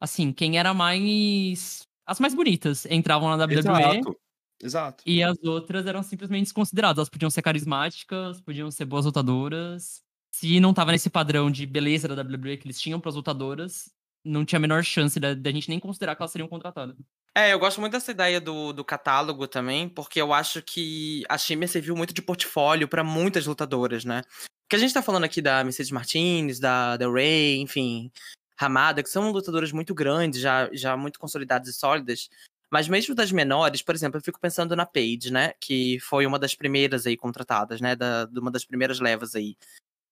[0.00, 1.86] assim, quem era mais.
[2.06, 3.58] As mais bonitas entravam na WWE.
[3.58, 4.16] Exato.
[4.62, 5.04] Exato.
[5.06, 6.98] E as outras eram simplesmente desconsideradas.
[6.98, 10.02] Elas podiam ser carismáticas, podiam ser boas lutadoras.
[10.32, 13.90] Se não tava nesse padrão de beleza da WWE que eles tinham pras lutadoras,
[14.24, 16.96] não tinha a menor chance da, da gente nem considerar que elas seriam contratadas.
[17.34, 21.36] É, eu gosto muito dessa ideia do, do catálogo também, porque eu acho que a
[21.36, 24.22] Shimmer serviu muito de portfólio pra muitas lutadoras, né?
[24.66, 28.10] Porque a gente tá falando aqui da Mercedes Martinez, da Del Rey, enfim,
[28.58, 32.28] Ramada, que são lutadoras muito grandes, já, já muito consolidadas e sólidas.
[32.68, 35.52] Mas mesmo das menores, por exemplo, eu fico pensando na Paige, né?
[35.60, 37.94] Que foi uma das primeiras aí contratadas, né?
[37.94, 39.56] Da, de uma das primeiras levas aí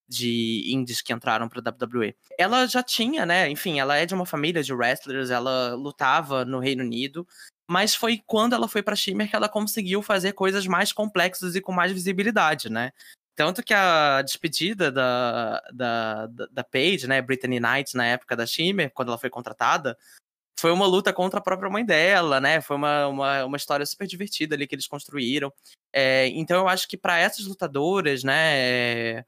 [0.08, 2.14] de indies que entraram pra WWE.
[2.38, 3.50] Ela já tinha, né?
[3.50, 7.26] Enfim, ela é de uma família de wrestlers, ela lutava no Reino Unido,
[7.68, 11.60] mas foi quando ela foi pra Shimmer que ela conseguiu fazer coisas mais complexas e
[11.60, 12.92] com mais visibilidade, né?
[13.36, 18.92] Tanto que a despedida da, da, da, Paige, né, Brittany Knight, na época da Shimmer,
[18.92, 19.98] quando ela foi contratada,
[20.58, 22.60] foi uma luta contra a própria mãe dela, né?
[22.60, 25.52] Foi uma, uma, uma história super divertida ali que eles construíram.
[25.92, 29.24] É, então eu acho que para essas lutadoras, né,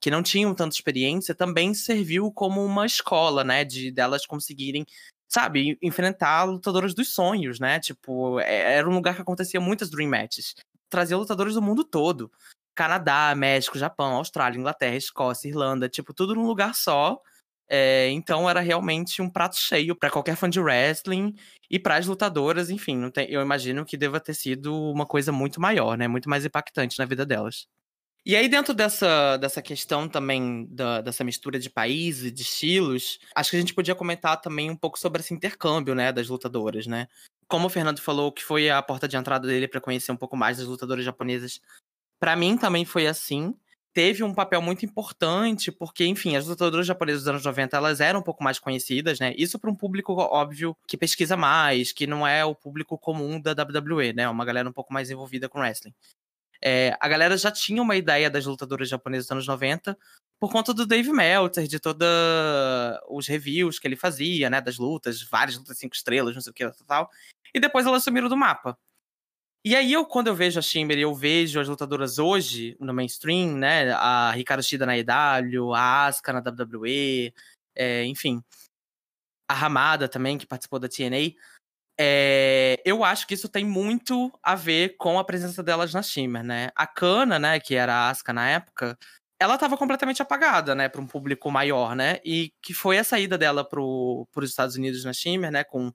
[0.00, 4.84] que não tinham tanta experiência, também serviu como uma escola, né, de delas conseguirem,
[5.28, 7.80] sabe, enfrentar lutadoras dos sonhos, né?
[7.80, 10.54] Tipo, é- era um lugar que acontecia muitas dream matches.
[10.90, 12.30] Trazia lutadores do mundo todo.
[12.76, 17.20] Canadá, México, Japão, Austrália, Inglaterra, Escócia, Irlanda, tipo, tudo num lugar só.
[17.68, 21.34] É, então era realmente um prato cheio para qualquer fã de wrestling
[21.68, 25.60] e para as lutadoras, enfim, tem- eu imagino que deva ter sido uma coisa muito
[25.60, 26.06] maior, né?
[26.06, 27.66] Muito mais impactante na vida delas.
[28.24, 33.50] E aí, dentro dessa, dessa questão também, da- dessa mistura de países, de estilos, acho
[33.50, 37.06] que a gente podia comentar também um pouco sobre esse intercâmbio, né, das lutadoras, né?
[37.48, 40.36] Como o Fernando falou, que foi a porta de entrada dele para conhecer um pouco
[40.36, 41.60] mais das lutadoras japonesas,
[42.18, 43.54] Pra mim também foi assim.
[43.92, 48.20] Teve um papel muito importante, porque, enfim, as lutadoras japonesas dos anos 90, elas eram
[48.20, 49.34] um pouco mais conhecidas, né?
[49.38, 53.52] Isso para um público, óbvio, que pesquisa mais, que não é o público comum da
[53.52, 54.28] WWE, né?
[54.28, 55.94] Uma galera um pouco mais envolvida com wrestling.
[56.62, 59.96] É, a galera já tinha uma ideia das lutadoras japonesas dos anos 90
[60.38, 62.06] por conta do Dave Meltzer, de todos
[63.08, 64.60] os reviews que ele fazia, né?
[64.60, 67.10] Das lutas, várias lutas cinco estrelas, não sei o que, tal.
[67.54, 68.78] E depois elas sumiram do mapa.
[69.66, 73.56] E aí, eu, quando eu vejo a Shimmer eu vejo as lutadoras hoje no mainstream,
[73.56, 73.90] né?
[73.94, 77.34] A Ricardo Shida na EW, a Asuka na WWE,
[77.74, 78.40] é, enfim.
[79.50, 81.34] A Ramada também, que participou da TNA.
[81.98, 86.44] É, eu acho que isso tem muito a ver com a presença delas na Shimmer,
[86.44, 86.70] né?
[86.76, 88.96] A Kana, né, que era a Asuka na época,
[89.36, 92.20] ela estava completamente apagada, né, para um público maior, né?
[92.24, 95.92] E que foi a saída dela para os Estados Unidos na Shimmer, né, com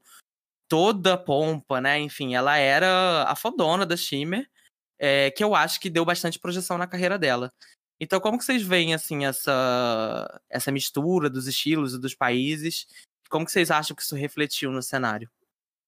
[0.71, 1.99] toda pompa, né?
[1.99, 4.49] Enfim, ela era a fodona da Shimmer,
[4.97, 7.51] é, que eu acho que deu bastante projeção na carreira dela.
[7.99, 12.87] Então, como que vocês veem assim essa essa mistura dos estilos e dos países?
[13.29, 15.29] Como que vocês acham que isso refletiu no cenário?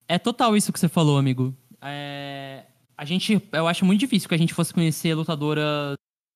[0.06, 1.56] É total isso que você falou, amigo.
[1.82, 2.66] É...
[2.98, 5.96] A gente, eu acho muito difícil que a gente fosse conhecer lutadora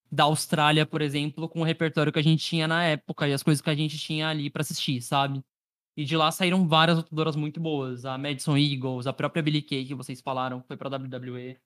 [0.10, 3.43] da Austrália, por exemplo, com o repertório que a gente tinha na época e as
[3.43, 5.43] coisas que a gente tinha ali para assistir, sabe?
[5.97, 8.05] E de lá saíram várias lutadoras muito boas.
[8.05, 11.60] A Madison Eagles, a própria Billie Kay, que vocês falaram, foi pra WWE.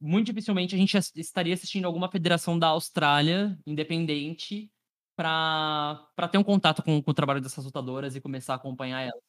[0.00, 4.72] Muito dificilmente a gente estaria assistindo alguma federação da Austrália, independente,
[5.14, 9.22] para ter um contato com, com, o trabalho dessas lutadoras e começar a acompanhar elas.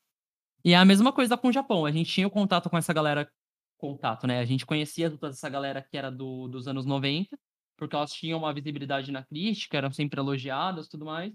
[0.64, 1.86] E é a mesma coisa com o Japão.
[1.86, 3.30] A gente tinha o contato com essa galera.
[3.78, 4.40] Contato, né?
[4.40, 7.38] A gente conhecia toda essa galera que era do, dos anos 90
[7.78, 11.32] porque elas tinham uma visibilidade na crítica, eram sempre elogiadas tudo mais.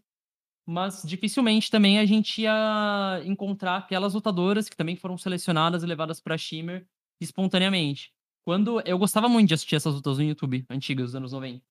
[0.66, 6.20] Mas dificilmente também a gente ia encontrar aquelas lutadoras que também foram selecionadas e levadas
[6.20, 6.86] para Shimmer
[7.20, 8.12] espontaneamente.
[8.44, 11.64] Quando eu gostava muito de assistir essas lutas no YouTube antigas dos anos 90.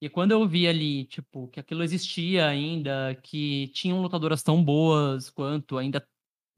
[0.00, 5.30] E quando eu vi ali, tipo, que aquilo existia ainda, que tinham lutadoras tão boas
[5.30, 6.04] quanto, ainda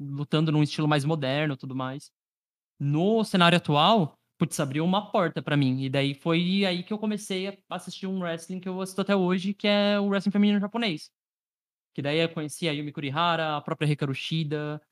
[0.00, 2.10] lutando num estilo mais moderno, tudo mais.
[2.80, 5.82] No cenário atual, putz, abriu uma porta para mim.
[5.82, 9.14] E daí foi aí que eu comecei a assistir um wrestling que eu assisto até
[9.16, 11.10] hoje, que é o wrestling feminino japonês.
[11.94, 14.82] Que daí eu conheci a Yumi Kurihara, a própria Hikaru Shida,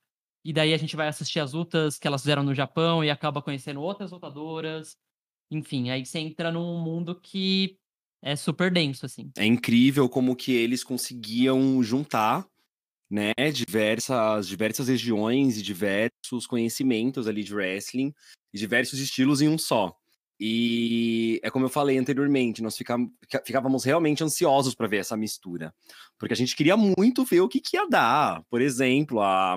[0.44, 3.42] e daí a gente vai assistir as lutas que elas fizeram no Japão e acaba
[3.42, 4.96] conhecendo outras lutadoras.
[5.50, 7.76] Enfim, aí você entra num mundo que
[8.22, 9.30] é super denso, assim.
[9.36, 12.46] É incrível como que eles conseguiam juntar
[13.10, 18.14] né, diversas, diversas regiões e diversos conhecimentos ali de wrestling
[18.54, 19.94] e diversos estilos em um só.
[20.44, 25.72] E é como eu falei anteriormente, nós ficávamos realmente ansiosos para ver essa mistura,
[26.18, 28.42] porque a gente queria muito ver o que, que ia dar.
[28.50, 29.56] Por exemplo, a,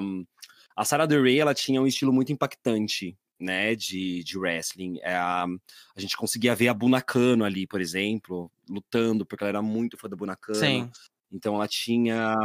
[0.76, 5.00] a Sarah Del Rey, ela tinha um estilo muito impactante, né, de, de wrestling.
[5.02, 5.48] É, a,
[5.95, 10.08] a gente conseguia ver a Bunakano ali, por exemplo, lutando, porque ela era muito fã
[10.08, 10.60] da Bunakano.
[10.60, 10.91] Sim.
[11.32, 12.36] Então ela tinha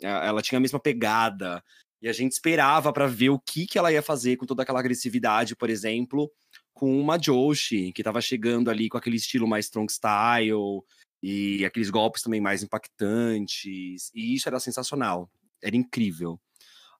[0.00, 1.60] ela tinha a mesma pegada
[2.00, 4.78] e a gente esperava para ver o que que ela ia fazer com toda aquela
[4.78, 6.30] agressividade, por exemplo,
[6.74, 10.82] com uma Joshi que estava chegando ali com aquele estilo mais strong style
[11.22, 15.30] e aqueles golpes também mais impactantes e isso era sensacional,
[15.62, 16.38] era incrível.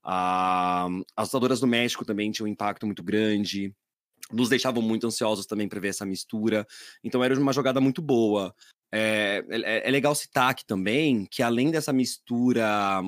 [0.05, 3.75] Uh, as lutadoras do México também tinham um impacto muito grande
[4.33, 6.67] nos deixavam muito ansiosos também para ver essa mistura.
[7.03, 8.55] Então era uma jogada muito boa.
[8.93, 13.03] É, é, é, legal citar aqui também que além dessa mistura,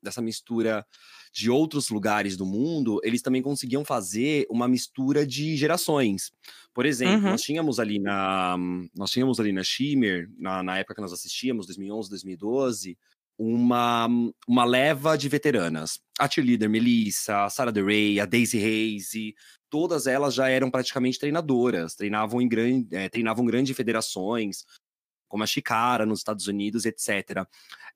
[0.00, 0.86] dessa mistura
[1.32, 6.30] de outros lugares do mundo, eles também conseguiam fazer uma mistura de gerações.
[6.74, 7.30] Por exemplo, uhum.
[7.30, 8.56] nós tínhamos ali na
[8.94, 12.98] nós tínhamos ali na Shimmer, na, na época que nós assistíamos, 2011, 2012,
[13.38, 14.08] uma,
[14.46, 16.00] uma leva de veteranas.
[16.18, 19.34] A cheerleader Melissa, a Sarah DeRay, a Daisy Hayes,
[19.70, 24.66] todas elas já eram praticamente treinadoras, treinavam em grande, é, treinavam grandes federações,
[25.28, 27.46] como a Chicara nos Estados Unidos, etc.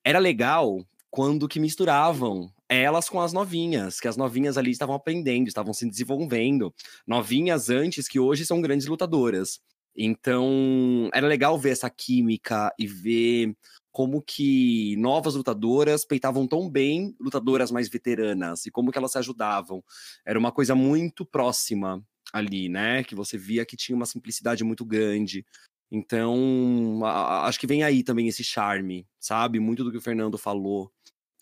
[0.03, 5.47] Era legal quando que misturavam elas com as novinhas, que as novinhas ali estavam aprendendo,
[5.47, 6.73] estavam se desenvolvendo,
[7.05, 9.59] novinhas antes que hoje são grandes lutadoras.
[9.95, 13.55] Então, era legal ver essa química e ver
[13.91, 19.17] como que novas lutadoras peitavam tão bem lutadoras mais veteranas e como que elas se
[19.17, 19.83] ajudavam.
[20.23, 23.03] Era uma coisa muito próxima ali, né?
[23.03, 25.43] Que você via que tinha uma simplicidade muito grande.
[25.91, 26.99] Então,
[27.43, 29.59] acho que vem aí também esse charme, sabe?
[29.59, 30.91] Muito do que o Fernando falou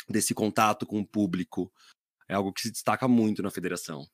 [0.08, 1.72] desse contato com o público.
[2.28, 4.06] É algo que se destaca muito na federação.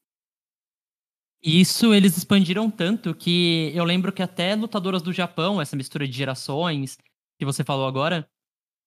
[1.43, 6.15] Isso eles expandiram tanto que eu lembro que até lutadoras do Japão, essa mistura de
[6.15, 6.97] gerações
[7.39, 8.29] que você falou agora,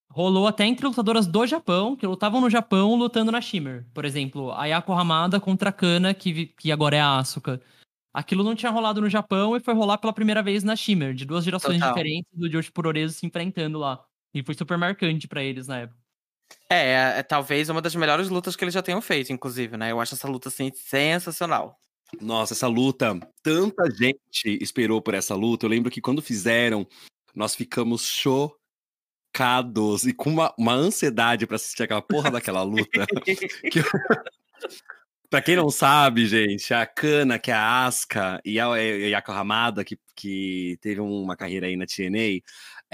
[0.08, 3.84] rolou até entre lutadoras do Japão, que lutavam no Japão lutando na Shimmer.
[3.92, 7.60] Por exemplo, a Yako Hamada contra a Kana, que, que agora é a Asuka.
[8.12, 11.24] Aquilo não tinha rolado no Japão e foi rolar pela primeira vez na Shimmer, de
[11.24, 11.92] duas gerações Total.
[11.92, 14.04] diferentes do Joshi Puroreso se enfrentando lá.
[14.32, 16.03] E foi super marcante para eles na época.
[16.68, 19.92] É, é, é, talvez uma das melhores lutas que eles já tenham feito, inclusive, né?
[19.92, 21.78] Eu acho essa luta, assim, sensacional.
[22.20, 25.66] Nossa, essa luta, tanta gente esperou por essa luta.
[25.66, 26.86] Eu lembro que quando fizeram,
[27.34, 33.06] nós ficamos chocados e com uma, uma ansiedade para assistir aquela porra daquela luta.
[33.70, 33.82] que...
[35.34, 39.84] Pra quem não sabe, gente, a Kana, que é a Asuka, e a Yako Hamada,
[39.84, 42.40] que, que teve uma carreira aí na TNA,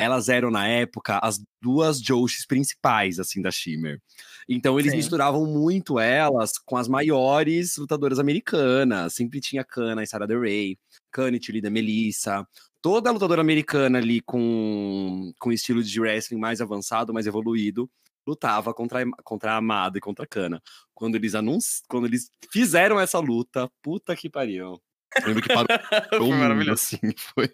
[0.01, 4.01] elas eram, na época, as duas Joshis principais, assim, da Shimmer.
[4.49, 4.97] Então, eles Sim.
[4.97, 9.13] misturavam muito elas com as maiores lutadoras americanas.
[9.13, 10.79] Sempre tinha Kana e Sarah Del Rey,
[11.13, 12.47] Kana e Tilida Melissa.
[12.81, 17.89] toda lutadora americana ali com, com estilo de wrestling mais avançado, mais evoluído,
[18.27, 20.63] lutava contra, contra a Amada e contra a Kana.
[20.95, 21.83] Quando eles anunci...
[21.87, 24.81] quando eles fizeram essa luta, puta que pariu.
[25.21, 25.67] Eu lembro que parou
[26.17, 26.73] Foi maravilhoso.
[26.73, 26.99] assim,
[27.35, 27.51] foi.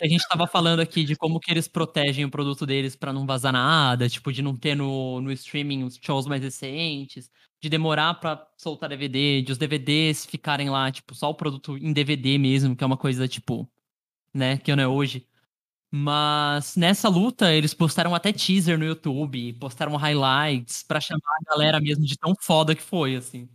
[0.00, 3.26] A gente tava falando aqui de como que eles protegem o produto deles pra não
[3.26, 8.14] vazar nada, tipo, de não ter no, no streaming os shows mais recentes, de demorar
[8.14, 12.74] pra soltar DVD, de os DVDs ficarem lá, tipo, só o produto em DVD mesmo,
[12.74, 13.70] que é uma coisa, tipo,
[14.34, 15.26] né, que não é hoje.
[15.94, 21.80] Mas nessa luta, eles postaram até teaser no YouTube, postaram highlights pra chamar a galera
[21.80, 23.48] mesmo de tão foda que foi, assim.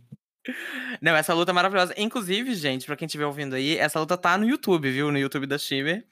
[1.02, 1.94] Não, essa luta é maravilhosa.
[1.96, 5.10] Inclusive, gente, pra quem estiver ouvindo aí, essa luta tá no YouTube, viu?
[5.12, 6.06] No YouTube da Shimmer.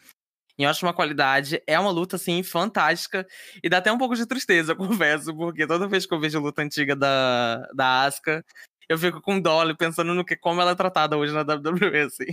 [0.58, 1.62] Em ótima qualidade.
[1.66, 3.26] É uma luta, assim, fantástica.
[3.62, 6.40] E dá até um pouco de tristeza, eu confesso, porque toda vez que eu vejo
[6.40, 8.44] luta antiga da, da Asuka,
[8.88, 12.26] eu fico com dó pensando no que, como ela é tratada hoje na WWE, assim.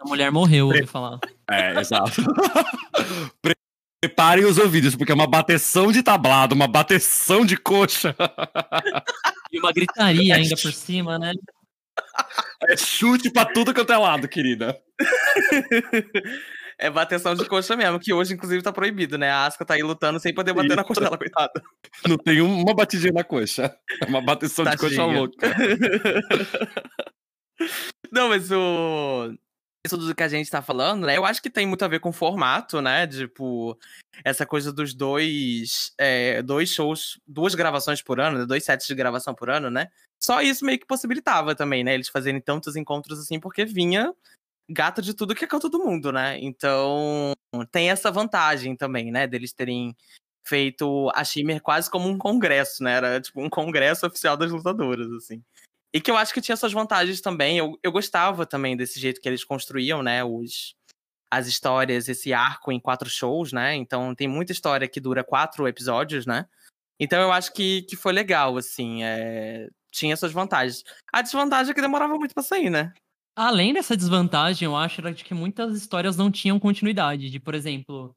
[0.00, 1.18] A mulher morreu, ouvi falar.
[1.50, 2.22] É, exato.
[3.42, 3.54] Pre-
[3.98, 8.14] Preparem os ouvidos, porque é uma bateção de tablado, uma bateção de coxa.
[9.52, 11.32] E uma gritaria ainda por cima, né?
[12.68, 14.76] É chute pra tudo quanto é lado, querida.
[16.78, 19.30] É bateção de coxa mesmo, que hoje, inclusive, tá proibido, né?
[19.30, 21.62] A Asuka tá aí lutando sem poder bater na coxa dela, coitada.
[22.06, 23.74] Não tem uma batidinha na coxa.
[24.02, 25.18] É uma bateção de coxa Tadinha.
[25.18, 25.56] louca.
[28.12, 29.34] Não, mas o.
[29.86, 31.16] Isso tudo que a gente tá falando, né?
[31.16, 33.06] Eu acho que tem muito a ver com o formato, né?
[33.06, 33.78] Tipo,
[34.24, 38.46] essa coisa dos dois, é, dois shows, duas gravações por ano, né?
[38.46, 39.88] dois sets de gravação por ano, né?
[40.20, 41.94] Só isso meio que possibilitava também, né?
[41.94, 44.12] Eles fazerem tantos encontros assim, porque vinha
[44.68, 46.38] gato de tudo que é canto do mundo, né?
[46.40, 47.32] Então,
[47.70, 49.26] tem essa vantagem também, né?
[49.26, 49.96] Deles terem
[50.46, 52.92] feito a Shimmer quase como um congresso, né?
[52.92, 55.42] Era tipo um congresso oficial das lutadoras, assim.
[55.92, 57.58] E que eu acho que tinha suas vantagens também.
[57.58, 60.22] Eu, eu gostava também desse jeito que eles construíam, né?
[60.22, 60.74] Os,
[61.30, 63.74] as histórias, esse arco em quatro shows, né?
[63.74, 66.46] Então tem muita história que dura quatro episódios, né?
[66.98, 69.02] Então eu acho que, que foi legal, assim.
[69.02, 70.84] é, Tinha suas vantagens.
[71.12, 72.92] A desvantagem é que demorava muito pra sair, né?
[73.36, 77.28] Além dessa desvantagem, eu acho era de que muitas histórias não tinham continuidade.
[77.30, 78.16] De, por exemplo,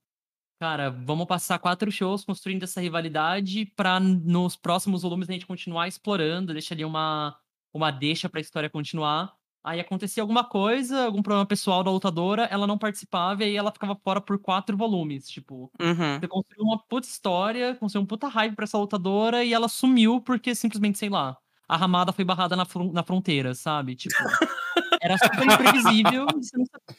[0.62, 5.88] cara, vamos passar quatro shows construindo essa rivalidade pra nos próximos volumes a gente continuar
[5.90, 7.38] explorando, deixa ali uma,
[7.74, 9.34] uma deixa pra história continuar.
[9.64, 13.72] Aí acontecia alguma coisa, algum problema pessoal da lutadora, ela não participava e aí ela
[13.74, 15.28] ficava fora por quatro volumes.
[15.30, 16.20] Tipo, Uhum.
[16.20, 20.22] você construiu uma puta história, construiu um puta hype pra essa lutadora e ela sumiu
[20.22, 23.96] porque simplesmente, sei lá, a ramada foi barrada na, fron- na fronteira, sabe?
[23.96, 24.16] Tipo,
[25.02, 26.98] era super imprevisível você não, sabia,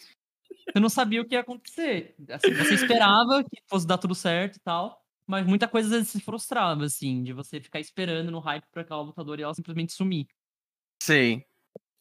[0.73, 2.15] você não sabia o que ia acontecer.
[2.29, 6.11] Assim, você esperava que fosse dar tudo certo e tal, mas muita coisa às vezes
[6.11, 9.93] se frustrava, assim, de você ficar esperando no hype pra aquela lutadora e ela simplesmente
[9.93, 10.27] sumir.
[11.03, 11.43] Sim.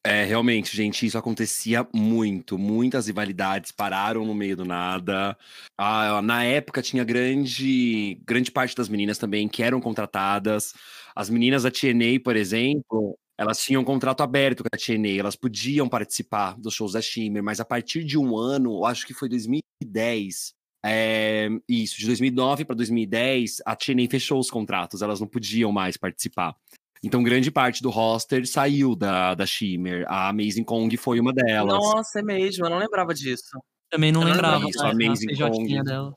[0.05, 2.57] É, realmente, gente, isso acontecia muito.
[2.57, 5.37] Muitas rivalidades pararam no meio do nada.
[5.77, 10.73] Ah, na época tinha grande, grande parte das meninas também que eram contratadas.
[11.13, 15.37] As meninas da TNA, por exemplo, elas tinham um contrato aberto com a TNA, elas
[15.37, 19.29] podiam participar dos shows da Shimmer, mas a partir de um ano, acho que foi
[19.29, 20.53] 2010,
[20.85, 25.95] é, isso, de 2009 para 2010, a TNA fechou os contratos, elas não podiam mais
[25.95, 26.53] participar.
[27.01, 30.03] Então, grande parte do roster saiu da, da Shimmer.
[30.09, 31.79] A Amazing Kong foi uma delas.
[31.79, 33.57] Nossa, é mesmo, eu não lembrava disso.
[33.89, 36.13] Também não Eu não lembrava da, da Amazing Kong.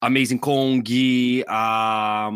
[0.00, 2.30] Amazing Kong, a,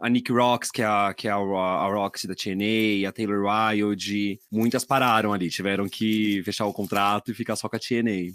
[0.00, 3.44] a Nick Rocks, que é a, que é a, a Roxy da TNA, a Taylor
[3.44, 8.32] Wilde, muitas pararam ali, tiveram que fechar o contrato e ficar só com a TNA.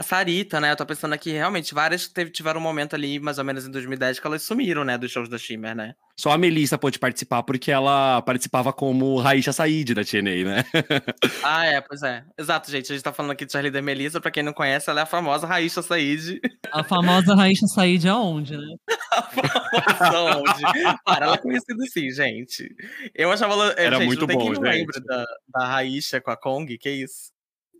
[0.00, 0.72] A Sarita, né?
[0.72, 3.70] Eu tô pensando aqui, realmente, várias teve, tiveram um momento ali, mais ou menos em
[3.70, 4.96] 2010, que elas sumiram, né?
[4.96, 5.94] Dos shows da Shimmer, né?
[6.16, 10.64] Só a Melissa pôde participar porque ela participava como Raisha Said da TNA, né?
[11.44, 12.24] Ah, é, pois é.
[12.38, 12.90] Exato, gente.
[12.90, 14.22] A gente tá falando aqui de Charlie da Melissa.
[14.22, 16.40] Pra quem não conhece, ela é a famosa Raíssa Said.
[16.72, 18.76] A famosa Raíssa Said aonde, né?
[19.12, 20.62] A famosa onde?
[21.04, 22.74] Para, ela é conhecida assim, gente.
[23.14, 23.74] Eu achava ela.
[23.76, 24.78] Era gente, muito não tem bom, quem não gente.
[24.78, 27.32] lembra da, da Raíssa com a Kong, que isso?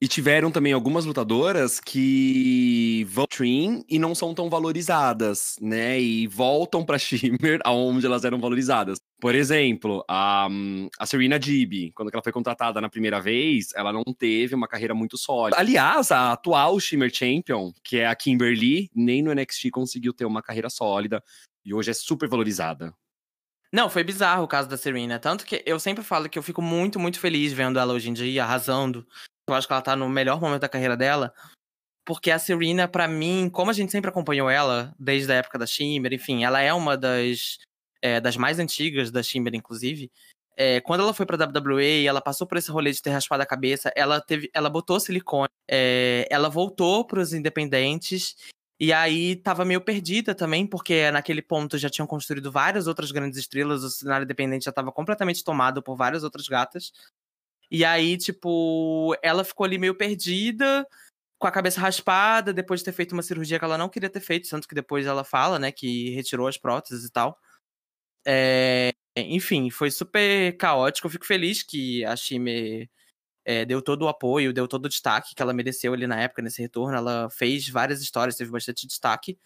[0.02, 6.00] E tiveram também algumas lutadoras que vão pro Dream e não são tão valorizadas, né?
[6.00, 8.98] E voltam pra Shimmer, aonde elas eram valorizadas.
[9.20, 10.48] Por exemplo, a,
[10.98, 14.94] a Serena Dib, quando ela foi contratada na primeira vez, ela não teve uma carreira
[14.94, 15.60] muito sólida.
[15.60, 20.40] Aliás, a atual Shimmer Champion, que é a Kimberly, nem no NXT conseguiu ter uma
[20.40, 21.22] carreira sólida.
[21.62, 22.94] E hoje é super valorizada.
[23.70, 25.18] Não, foi bizarro o caso da Serena.
[25.18, 28.14] Tanto que eu sempre falo que eu fico muito, muito feliz vendo ela hoje em
[28.14, 29.06] dia, arrasando.
[29.52, 31.32] Eu acho que ela tá no melhor momento da carreira dela.
[32.04, 35.66] Porque a Serena, pra mim, como a gente sempre acompanhou ela, desde a época da
[35.66, 37.58] Shimmer, enfim, ela é uma das,
[38.02, 40.10] é, das mais antigas da Shimmer, inclusive.
[40.56, 43.46] é, quando ela foi pra WWE, ela passou por esse rolê de ter raspado a
[43.46, 48.36] cabeça, ela teve, ela botou silicone, é, ela voltou pros independentes
[48.78, 53.38] e aí tava meio perdida também, porque naquele ponto já tinham construído várias outras grandes
[53.38, 56.92] estrelas, o cenário independente já tava completamente tomado por várias outras gatas.
[57.70, 60.86] E aí, tipo, ela ficou ali meio perdida,
[61.38, 64.20] com a cabeça raspada, depois de ter feito uma cirurgia que ela não queria ter
[64.20, 67.38] feito, tanto que depois ela fala, né, que retirou as próteses e tal.
[68.26, 71.06] É, enfim, foi super caótico.
[71.06, 72.90] Eu fico feliz que a Shime
[73.44, 76.42] é, deu todo o apoio, deu todo o destaque que ela mereceu ali na época,
[76.42, 76.96] nesse retorno.
[76.96, 79.38] Ela fez várias histórias, teve bastante destaque.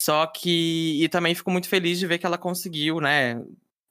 [0.00, 1.02] Só que.
[1.02, 3.42] E também fico muito feliz de ver que ela conseguiu, né?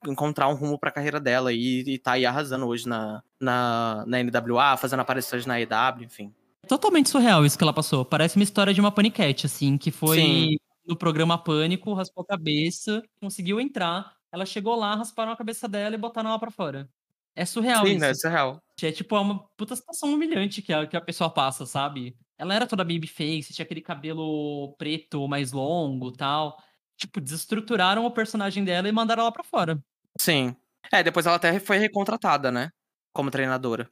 [0.08, 4.24] Encontrar um rumo pra carreira dela e, e tá aí arrasando hoje na, na, na
[4.24, 6.34] NWA, fazendo aparições na EW, enfim.
[6.68, 8.06] Totalmente surreal isso que ela passou.
[8.06, 10.58] Parece uma história de uma paniquete, assim, que foi Sim.
[10.88, 15.96] no programa Pânico, raspou a cabeça, conseguiu entrar ela chegou lá, rasparam a cabeça dela
[15.96, 16.90] e botaram ela pra fora.
[17.36, 18.06] É surreal Sim, isso.
[18.06, 18.64] Sim, é surreal.
[18.82, 22.16] É tipo é uma puta situação humilhante que a, que a pessoa passa, sabe?
[22.38, 26.58] Ela era toda babyface, tinha aquele cabelo preto mais longo tal.
[27.00, 29.82] Tipo, desestruturaram o personagem dela e mandaram ela pra fora.
[30.20, 30.54] Sim.
[30.92, 32.72] É, depois ela até foi recontratada, né?
[33.14, 33.90] Como treinadora.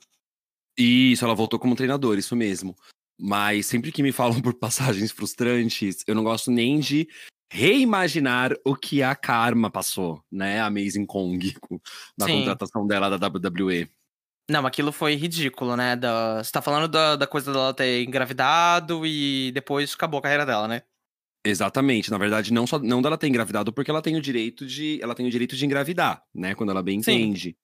[0.78, 2.76] Isso, ela voltou como treinadora, isso mesmo.
[3.20, 7.08] Mas sempre que me falam por passagens frustrantes, eu não gosto nem de
[7.52, 10.60] reimaginar o que a Karma passou, né?
[10.60, 11.56] A Amazing Kong,
[12.18, 12.40] na Sim.
[12.40, 13.90] contratação dela da WWE.
[14.50, 15.96] Não, aquilo foi ridículo, né?
[15.96, 16.44] Da...
[16.44, 20.68] Você tá falando da, da coisa dela ter engravidado e depois acabou a carreira dela,
[20.68, 20.84] né?
[21.48, 22.12] Exatamente.
[22.12, 25.00] Na verdade, não só não dela ter engravidado, porque ela tem o direito de.
[25.02, 26.54] Ela tem o direito de engravidar, né?
[26.56, 27.50] Quando ela bem entende.
[27.50, 27.56] Sim.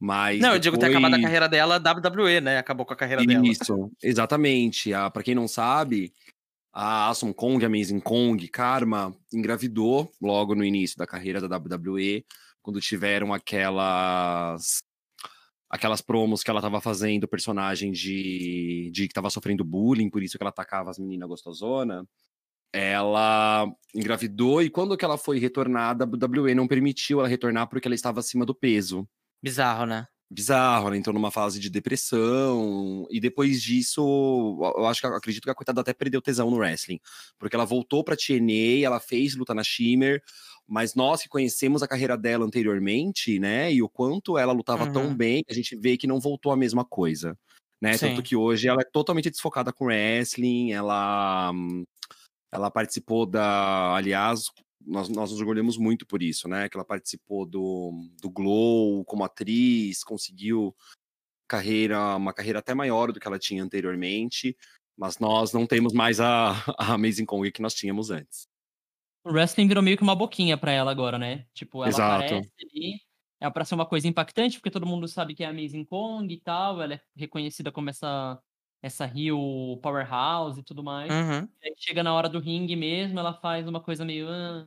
[0.00, 0.40] Mas.
[0.40, 0.54] Não, depois...
[0.54, 2.58] eu digo ter acabado a carreira dela, WWE, né?
[2.58, 3.46] Acabou com a carreira Isso, dela.
[3.46, 4.92] Isso, exatamente.
[4.92, 6.12] Ah, para quem não sabe,
[6.72, 12.24] a Awesome Kong, Amazing Kong, Karma, engravidou logo no início da carreira da WWE,
[12.62, 14.82] quando tiveram aquelas
[15.68, 20.38] aquelas promos que ela tava fazendo, personagem de, de que tava sofrendo bullying, por isso
[20.38, 22.06] que ela atacava as meninas gostosona.
[22.72, 27.88] Ela engravidou e quando que ela foi retornada, a WWE não permitiu ela retornar porque
[27.88, 29.08] ela estava acima do peso.
[29.42, 30.06] Bizarro, né?
[30.30, 34.02] bizarro, ela entrou numa fase de depressão, e depois disso,
[34.76, 36.98] eu acho que acredito que a coitada até perdeu tesão no wrestling,
[37.38, 40.22] porque ela voltou pra TNA, ela fez luta na Shimmer,
[40.66, 44.92] mas nós que conhecemos a carreira dela anteriormente, né, e o quanto ela lutava uhum.
[44.92, 47.38] tão bem, a gente vê que não voltou a mesma coisa,
[47.80, 48.08] né, Sim.
[48.08, 51.52] tanto que hoje ela é totalmente desfocada com wrestling, ela
[52.52, 54.50] ela participou da, aliás,
[54.86, 56.68] nós, nós nos orgulhamos muito por isso, né?
[56.68, 60.74] Que ela participou do, do Glow como atriz, conseguiu
[61.48, 64.56] carreira, uma carreira até maior do que ela tinha anteriormente,
[64.96, 68.48] mas nós não temos mais a, a Amazing Kong que nós tínhamos antes.
[69.24, 71.46] O wrestling virou meio que uma boquinha para ela agora, né?
[71.52, 72.24] Tipo, ela Exato.
[72.24, 73.00] aparece ali,
[73.40, 76.32] é para ser uma coisa impactante, porque todo mundo sabe que é a Amazing Kong
[76.32, 78.40] e tal, ela é reconhecida como essa
[78.82, 81.10] essa Rio Powerhouse e tudo mais.
[81.10, 81.48] Uhum.
[81.62, 84.28] E aí chega na hora do ringue mesmo, ela faz uma coisa meio.
[84.28, 84.66] Ah,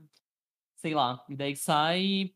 [0.77, 1.23] sei lá.
[1.29, 2.31] E daí sai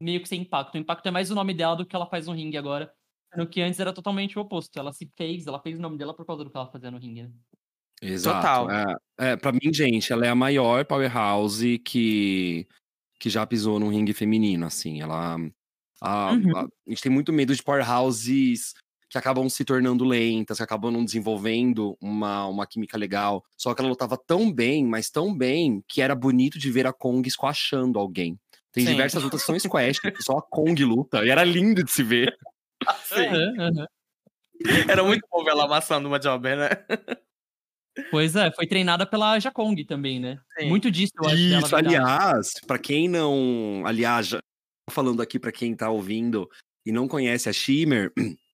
[0.00, 0.74] meio que sem impacto.
[0.74, 2.92] O impacto é mais o nome dela do que ela faz no ringue agora.
[3.36, 4.78] No que antes era totalmente o oposto.
[4.78, 6.98] Ela se fez, ela fez o nome dela por causa do que ela fazia no
[6.98, 7.24] ringue.
[7.24, 7.30] Né?
[8.00, 8.36] Exato.
[8.36, 8.70] Total.
[8.70, 12.66] É, é, pra mim, gente, ela é a maior powerhouse que,
[13.18, 15.00] que já pisou num ringue feminino, assim.
[15.00, 15.36] Ela.
[16.00, 16.56] A, uhum.
[16.56, 18.74] a, a, gente tem muito medo de powerhouses
[19.08, 23.44] que acabam se tornando lentas, que acabam não desenvolvendo uma, uma química legal.
[23.56, 26.92] Só que ela lutava tão bem, mas tão bem, que era bonito de ver a
[26.92, 28.38] Kong squashando alguém.
[28.72, 28.92] Tem Sim.
[28.92, 32.02] diversas lutas que são squash, que só a Kong luta, e era lindo de se
[32.02, 32.36] ver.
[33.04, 33.28] Sim.
[33.28, 33.86] Uhum, uhum.
[34.88, 36.68] Era muito bom ver ela amassando uma jobber, né?
[38.10, 40.38] Pois é, foi treinada pela Jakong também, né?
[40.58, 40.68] Sim.
[40.68, 41.36] Muito disso, eu acho.
[41.36, 43.82] Isso, aliás, para quem não.
[43.84, 44.34] Aliás,
[44.90, 46.48] falando aqui para quem tá ouvindo
[46.86, 48.12] e não conhece a Shimmer,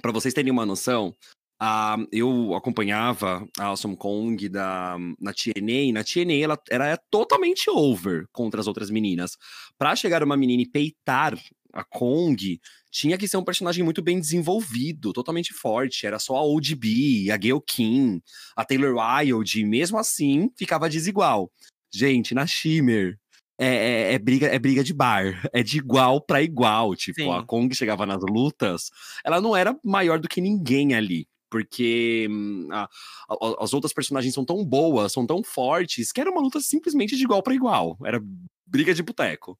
[0.00, 1.14] para vocês terem uma noção,
[1.60, 7.68] uh, eu acompanhava a Awesome Kong da, na TNA, e na TNA ela era totalmente
[7.70, 9.36] over contra as outras meninas.
[9.78, 11.38] Para chegar uma menina e peitar
[11.72, 12.60] a Kong,
[12.90, 16.06] tinha que ser um personagem muito bem desenvolvido, totalmente forte.
[16.06, 18.20] Era só a ODB, a Gail Kim,
[18.56, 21.50] a Taylor Wilde, mesmo assim ficava desigual.
[21.92, 23.18] Gente, na Shimmer,
[23.60, 25.24] é, é, é, briga, é briga de bar.
[25.52, 26.96] É de igual para igual.
[26.96, 27.30] Tipo, Sim.
[27.30, 28.90] a Kong chegava nas lutas,
[29.22, 31.28] ela não era maior do que ninguém ali.
[31.50, 36.30] Porque hum, a, a, as outras personagens são tão boas, são tão fortes, que era
[36.30, 37.98] uma luta simplesmente de igual para igual.
[38.04, 38.20] Era
[38.66, 39.58] briga de boteco.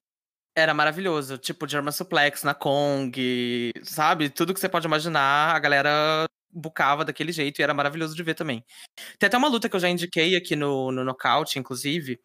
[0.56, 1.36] Era maravilhoso.
[1.36, 4.30] Tipo, German Suplex na Kong, sabe?
[4.30, 8.34] Tudo que você pode imaginar, a galera bucava daquele jeito e era maravilhoso de ver
[8.34, 8.64] também.
[9.18, 12.18] Tem até uma luta que eu já indiquei aqui no, no Knockout, inclusive,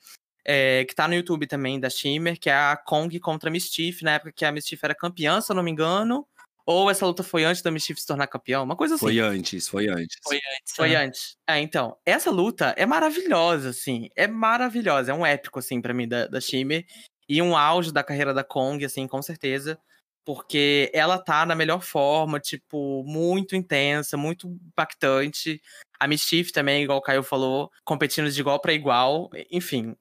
[0.45, 4.03] é, que tá no YouTube também, da Shimmer, que é a Kong contra a Mischief,
[4.03, 6.27] na época que a Mischief era campeã, se eu não me engano.
[6.65, 9.05] Ou essa luta foi antes da Mischief se tornar campeão, uma coisa assim.
[9.05, 10.17] Foi antes, foi antes.
[10.23, 10.75] Foi antes.
[10.75, 10.95] Foi né?
[10.95, 11.37] antes.
[11.47, 14.09] É, então, essa luta é maravilhosa, assim.
[14.15, 15.11] É maravilhosa.
[15.11, 16.83] É um épico, assim, pra mim, da, da Shimmer.
[17.29, 19.79] E um auge da carreira da Kong, assim, com certeza.
[20.25, 25.61] Porque ela tá na melhor forma, tipo, muito intensa, muito impactante.
[25.99, 29.29] A Mischief também, igual o Caio falou, competindo de igual para igual.
[29.51, 29.95] Enfim.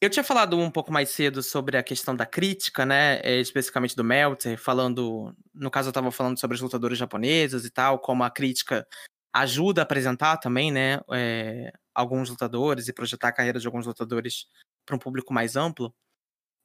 [0.00, 3.20] Eu tinha falado um pouco mais cedo sobre a questão da crítica, né?
[3.24, 5.34] eh, Especificamente do Meltzer, falando.
[5.52, 8.86] No caso, eu tava falando sobre as lutadoras japonesas e tal, como a crítica
[9.32, 11.00] ajuda a apresentar também, né?
[11.12, 14.46] eh, alguns lutadores e projetar a carreira de alguns lutadores
[14.86, 15.92] para um público mais amplo.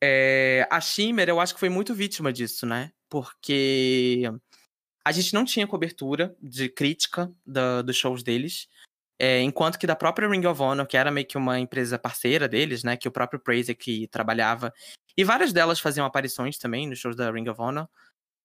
[0.04, 2.92] É, a Shimmer, eu acho que foi muito vítima disso, né?
[3.10, 4.24] Porque
[5.06, 8.68] a gente não tinha cobertura de crítica da- dos shows deles.
[9.20, 12.47] É, enquanto que da própria Ring of Honor, que era meio que uma empresa parceira
[12.47, 12.97] deles, né?
[12.97, 14.74] Que o próprio Prazer que trabalhava.
[15.18, 17.88] E várias delas faziam aparições também nos shows da Ring of Honor.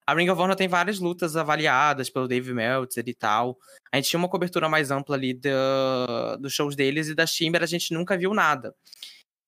[0.06, 3.58] A Ring of Honor tem várias lutas avaliadas pelo Dave Meltzer e tal.
[3.92, 7.62] A gente tinha uma cobertura mais ampla ali da- dos shows deles e da Shimmer
[7.62, 8.74] a gente nunca viu nada.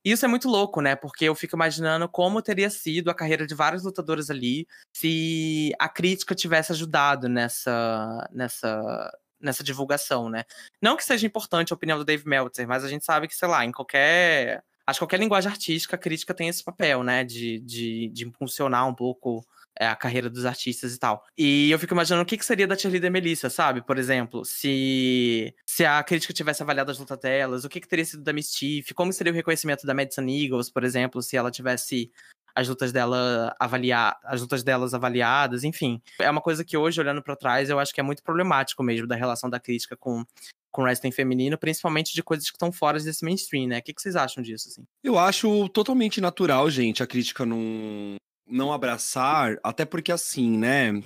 [0.04, 0.96] Isso é muito louco, né?
[0.96, 5.88] Porque eu fico imaginando como teria sido a carreira de vários lutadores ali se a
[5.88, 9.10] crítica tivesse ajudado nessa, nessa,
[9.40, 10.44] nessa divulgação, né?
[10.80, 13.48] Não que seja importante a opinião do Dave Meltzer, mas a gente sabe que, sei
[13.48, 14.62] lá, em qualquer.
[14.86, 17.24] Acho que qualquer linguagem artística, a crítica tem esse papel, né?
[17.24, 19.46] De, de, de impulsionar um pouco
[19.78, 21.24] é, a carreira dos artistas e tal.
[21.36, 23.82] E eu fico imaginando o que, que seria da cheerleader Melissa, sabe?
[23.82, 28.04] Por exemplo, se, se a crítica tivesse avaliado as lutas delas, o que, que teria
[28.04, 32.10] sido da Mischief, como seria o reconhecimento da Madison Eagles, por exemplo, se ela tivesse
[32.54, 36.02] as lutas dela avaliar, as lutas delas avaliadas, enfim.
[36.18, 39.06] É uma coisa que hoje, olhando para trás, eu acho que é muito problemático mesmo
[39.06, 40.24] da relação da crítica com
[40.72, 43.78] com wrestling feminino, principalmente de coisas que estão fora desse mainstream, né?
[43.78, 44.84] O que, que vocês acham disso, assim?
[45.02, 48.14] Eu acho totalmente natural, gente, a crítica não,
[48.50, 51.02] não abraçar, até porque assim, né?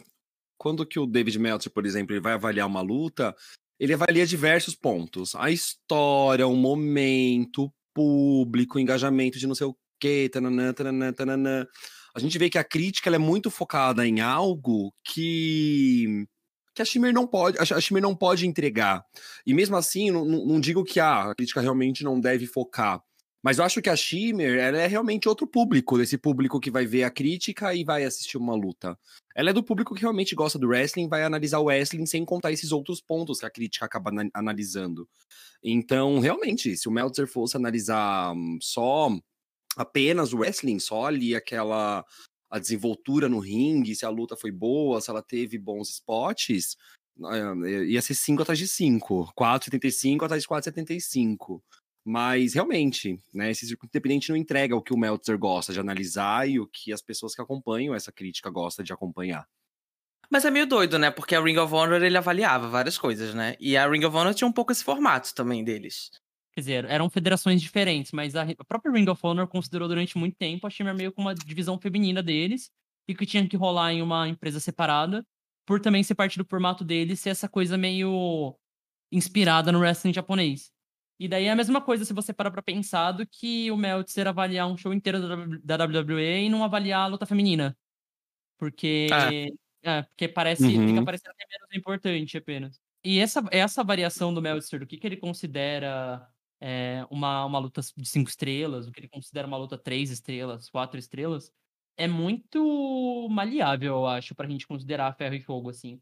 [0.59, 3.35] Quando que o David Meltzer, por exemplo, ele vai avaliar uma luta,
[3.79, 5.35] ele avalia diversos pontos.
[5.35, 11.13] A história, o momento, o público, o engajamento de não sei o quê, tananã, tananã,
[11.13, 11.67] tananã.
[12.15, 16.27] A gente vê que a crítica é muito focada em algo que
[16.75, 19.05] que a Shimmer não pode, a Shimmer não pode entregar.
[19.47, 23.01] E mesmo assim, não, não não digo que ah, a crítica realmente não deve focar.
[23.45, 26.87] Mas eu acho que a Shimmer, ela é realmente outro público, desse público que vai
[26.87, 28.99] ver a crítica e vai assistir uma luta.
[29.37, 32.53] Ela é do público que realmente gosta do wrestling, vai analisar o wrestling sem contar
[32.53, 35.07] esses outros pontos que a crítica acaba ana- analisando.
[35.63, 39.11] Então, realmente, se o Meltzer fosse analisar hum, só
[39.77, 42.03] apenas o wrestling, só ali aquela
[42.51, 46.77] a desenvoltura no ringue, se a luta foi boa, se ela teve bons spots,
[47.21, 51.63] eh, ia ser 5 atrás de 5, 4,75 atrás de 4,75.
[52.05, 56.49] Mas realmente, né, esse circuito independente não entrega o que o Meltzer gosta de analisar
[56.49, 59.49] e o que as pessoas que acompanham essa crítica gostam de acompanhar.
[60.31, 61.11] Mas é meio doido, né?
[61.11, 63.57] Porque a Ring of Honor ele avaliava várias coisas, né?
[63.59, 66.11] E a Ring of Honor tinha um pouco esse formato também deles.
[66.53, 70.37] Quer dizer, eram federações diferentes, mas a, a própria Ring of Honor considerou durante muito
[70.37, 72.71] tempo a Shimmer meio como uma divisão feminina deles
[73.09, 75.27] e que tinha que rolar em uma empresa separada,
[75.67, 78.57] por também ser parte do formato deles ser essa coisa meio
[79.11, 80.71] inspirada no wrestling japonês.
[81.19, 84.27] E daí é a mesma coisa se você parar pra pensar do que o Meltzer
[84.27, 85.21] avaliar um show inteiro
[85.63, 87.77] da WWE e não avaliar a luta feminina.
[88.59, 89.09] Porque.
[89.83, 90.65] É, porque parece.
[90.65, 90.89] Uhum.
[90.89, 92.81] Fica parecendo até menos importante apenas.
[93.05, 96.27] E essa, essa variação do Meltzer, do que, que ele considera
[96.59, 100.71] é, uma, uma luta de cinco estrelas, o que ele considera uma luta três estrelas,
[100.71, 101.53] quatro estrelas,
[101.99, 106.01] é muito maleável, eu acho, pra gente considerar ferro e fogo, assim.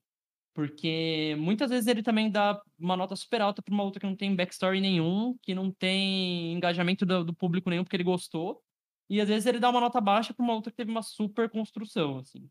[0.55, 4.17] Porque muitas vezes ele também dá uma nota super alta pra uma luta que não
[4.17, 8.63] tem backstory nenhum, que não tem engajamento do, do público nenhum porque ele gostou.
[9.09, 11.49] E às vezes ele dá uma nota baixa pra uma luta que teve uma super
[11.51, 12.51] construção, assim.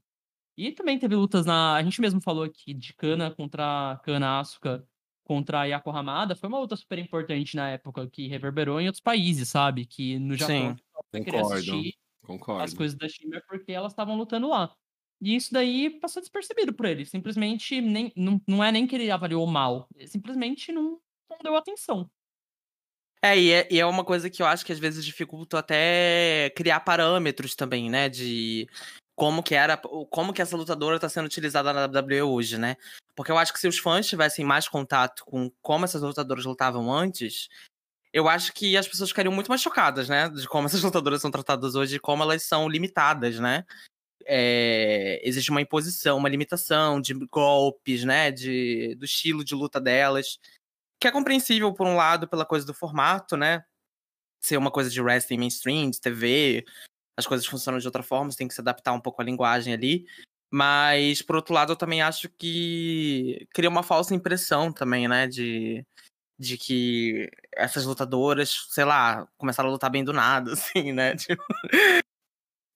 [0.58, 1.76] E também teve lutas na.
[1.76, 4.88] A gente mesmo falou aqui de Kana contra Kana Asuka
[5.24, 6.36] contra Yako Hamada.
[6.36, 9.86] Foi uma luta super importante na época que reverberou em outros países, sabe?
[9.86, 10.76] Que no Japão
[11.12, 11.54] Sim, concordo.
[11.54, 12.76] assistir as Concordo.
[12.76, 14.76] coisas da Shimmer porque elas estavam lutando lá.
[15.22, 17.06] E isso daí passou despercebido por ele.
[17.06, 21.00] Simplesmente nem, não, não é nem que ele avaliou mal, ele simplesmente não,
[21.30, 22.10] não deu atenção.
[23.24, 26.52] É e, é, e é uma coisa que eu acho que às vezes dificulta até
[26.56, 28.10] criar parâmetros também, né?
[28.10, 28.68] De
[29.16, 32.76] como que era, como que essa lutadora tá sendo utilizada na WWE hoje, né?
[33.16, 36.92] Porque eu acho que se os fãs tivessem mais contato com como essas lutadoras lutavam
[36.92, 37.48] antes,
[38.12, 40.28] eu acho que as pessoas ficariam muito mais chocadas, né?
[40.28, 43.64] De como essas lutadoras são tratadas hoje e como elas são limitadas, né?
[44.26, 48.32] É, existe uma imposição, uma limitação de golpes, né?
[48.32, 50.40] De, do estilo de luta delas.
[51.00, 53.64] Que é compreensível, por um lado, pela coisa do formato, né?
[54.42, 56.66] ser uma coisa de wrestling mainstream, de TV,
[57.16, 59.74] as coisas funcionam de outra forma, você tem que se adaptar um pouco à linguagem
[59.74, 60.06] ali.
[60.50, 65.28] Mas, por outro lado, eu também acho que cria uma falsa impressão também, né?
[65.28, 65.86] De,
[66.38, 71.16] de que essas lutadoras, sei lá, começaram a lutar bem do nada, assim, né?
[71.16, 71.44] Tipo...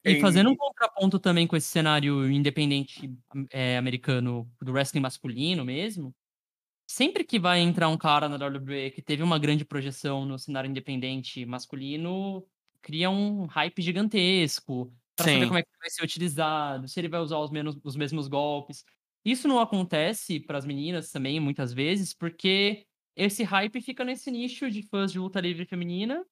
[0.06, 3.12] E fazendo um contraponto também com esse cenário independente
[3.50, 6.14] é, americano do wrestling masculino mesmo,
[6.88, 10.70] sempre que vai entrar um cara na WWE que teve uma grande projeção no cenário
[10.70, 12.46] independente masculino,
[12.82, 17.20] cria um hype gigantesco para saber como é que vai ser utilizado, se ele vai
[17.20, 18.84] usar os, menos, os mesmos golpes.
[19.24, 22.86] Isso não acontece para as meninas também, muitas vezes, porque
[23.16, 26.24] esse hype fica nesse nicho de fãs de luta livre feminina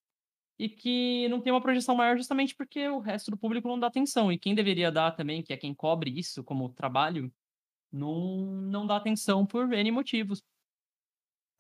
[0.58, 3.88] e que não tem uma projeção maior justamente porque o resto do público não dá
[3.88, 4.32] atenção.
[4.32, 7.32] E quem deveria dar também, que é quem cobre isso como trabalho,
[7.91, 10.41] não, não dá atenção por N motivos.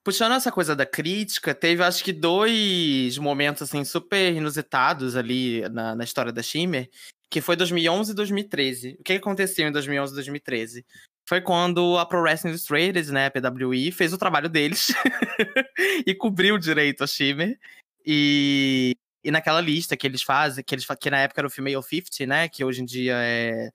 [0.03, 5.95] Puxando essa coisa da crítica, teve acho que dois momentos assim super inusitados ali na,
[5.95, 6.89] na história da Shimmer,
[7.29, 8.97] que foi 2011 e 2013.
[8.99, 10.85] O que aconteceu em 2011 e 2013?
[11.25, 14.87] Foi quando a Pro Wrestling Illustrated, né, a PWI, fez o trabalho deles
[16.05, 17.57] e cobriu direito a Shimmer.
[18.05, 21.81] E, e naquela lista que eles fazem, que, eles, que na época era o Female
[21.81, 23.71] 50, né, que hoje em dia é,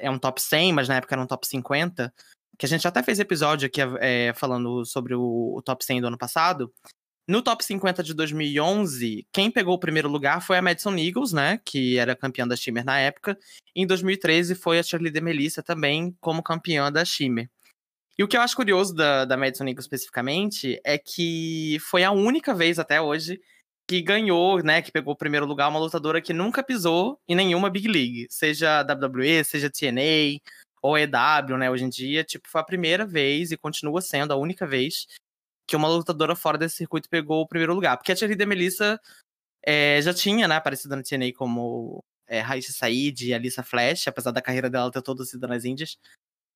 [0.00, 2.12] é um top 100, mas na época era um top 50,
[2.58, 6.06] que a gente até fez episódio aqui é, falando sobre o, o, top 100 do
[6.08, 6.72] ano passado.
[7.26, 11.58] No top 50 de 2011, quem pegou o primeiro lugar foi a Madison Eagles, né,
[11.64, 13.38] que era campeã da Shimmer na época.
[13.74, 17.48] Em 2013 foi a Shirley de Melissa também como campeã da Shimmer.
[18.16, 22.12] E o que eu acho curioso da, da Madison Eagles especificamente é que foi a
[22.12, 23.40] única vez até hoje
[23.86, 27.68] que ganhou, né, que pegou o primeiro lugar, uma lutadora que nunca pisou em nenhuma
[27.68, 30.40] Big League, seja WWE, seja TNA,
[30.82, 34.36] ou EW, né, hoje em dia, tipo, foi a primeira vez e continua sendo a
[34.36, 35.06] única vez
[35.66, 37.96] que uma lutadora fora desse circuito pegou o primeiro lugar.
[37.96, 39.00] Porque a de Melissa
[39.64, 44.30] é, já tinha, né, aparecido na TNA como é, Raíssa Said e Alissa Flash, apesar
[44.30, 45.96] da carreira dela ter toda sido nas Índias.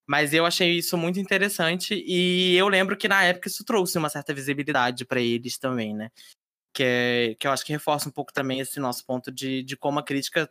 [0.06, 4.08] Mas eu achei isso muito interessante e eu lembro que na época isso trouxe uma
[4.08, 6.10] certa visibilidade para eles também, né?
[6.72, 9.76] Que, é, que eu acho que reforça um pouco também esse nosso ponto de, de
[9.76, 10.50] como a crítica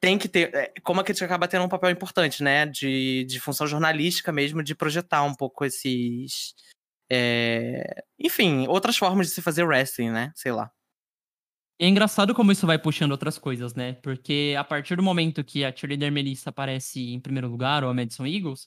[0.00, 0.54] tem que ter.
[0.54, 2.66] É, como a crítica acaba tendo um papel importante, né?
[2.66, 6.54] De, de função jornalística mesmo, de projetar um pouco esses.
[7.10, 10.32] É, enfim, outras formas de se fazer wrestling, né?
[10.34, 10.70] Sei lá.
[11.78, 13.94] É engraçado como isso vai puxando outras coisas, né?
[14.02, 17.94] Porque a partir do momento que a cheerleader Melissa aparece em primeiro lugar, ou a
[17.94, 18.66] Madison Eagles,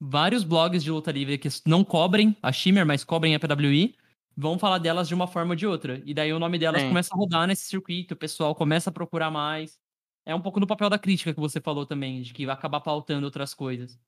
[0.00, 3.96] vários blogs de luta livre que não cobrem a Shimmer, mas cobrem a PWI,
[4.36, 6.02] vão falar delas de uma forma ou de outra.
[6.04, 6.88] E daí o nome delas Sim.
[6.88, 9.78] começa a rodar nesse circuito, o pessoal começa a procurar mais
[10.26, 12.80] é um pouco do papel da crítica que você falou também, de que vai acabar
[12.80, 13.98] pautando outras coisas.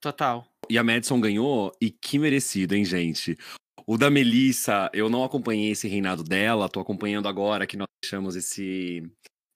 [0.00, 0.46] Total.
[0.68, 3.36] E a Madison ganhou, e que merecido, hein, gente?
[3.86, 8.36] O da Melissa, eu não acompanhei esse reinado dela, tô acompanhando agora que nós deixamos
[8.36, 9.02] esse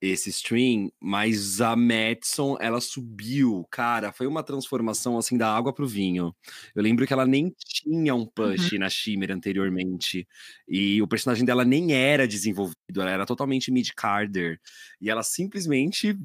[0.00, 5.86] esse stream, mas a Madison, ela subiu, cara, foi uma transformação assim da água pro
[5.86, 6.34] vinho.
[6.74, 8.78] Eu lembro que ela nem tinha um push uhum.
[8.80, 10.28] na Shimmer anteriormente,
[10.68, 14.60] e o personagem dela nem era desenvolvido, ela era totalmente mid-carder,
[15.00, 16.16] e ela simplesmente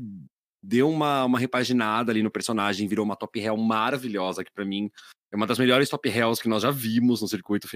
[0.62, 4.92] deu uma, uma repaginada ali no personagem, virou uma top hell maravilhosa, que para mim
[5.32, 7.68] é uma das melhores top hells que nós já vimos no circuito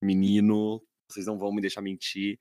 [0.00, 0.80] feminino,
[1.10, 2.38] vocês não vão me deixar mentir.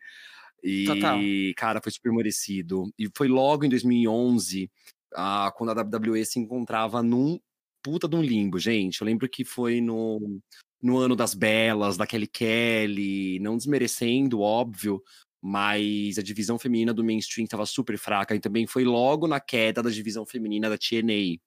[0.64, 1.20] E, Total.
[1.58, 2.92] cara, foi super merecido.
[2.98, 4.72] E foi logo em 2011,
[5.14, 7.40] ah, quando a WWE se encontrava num
[7.84, 9.02] puta de um limbo, gente.
[9.02, 10.40] Eu lembro que foi no,
[10.82, 15.04] no ano das belas, da Kelly Kelly, não desmerecendo, óbvio,
[15.42, 19.84] mas a divisão feminina do mainstream estava super fraca e também foi logo na queda
[19.84, 21.38] da divisão feminina da TNA.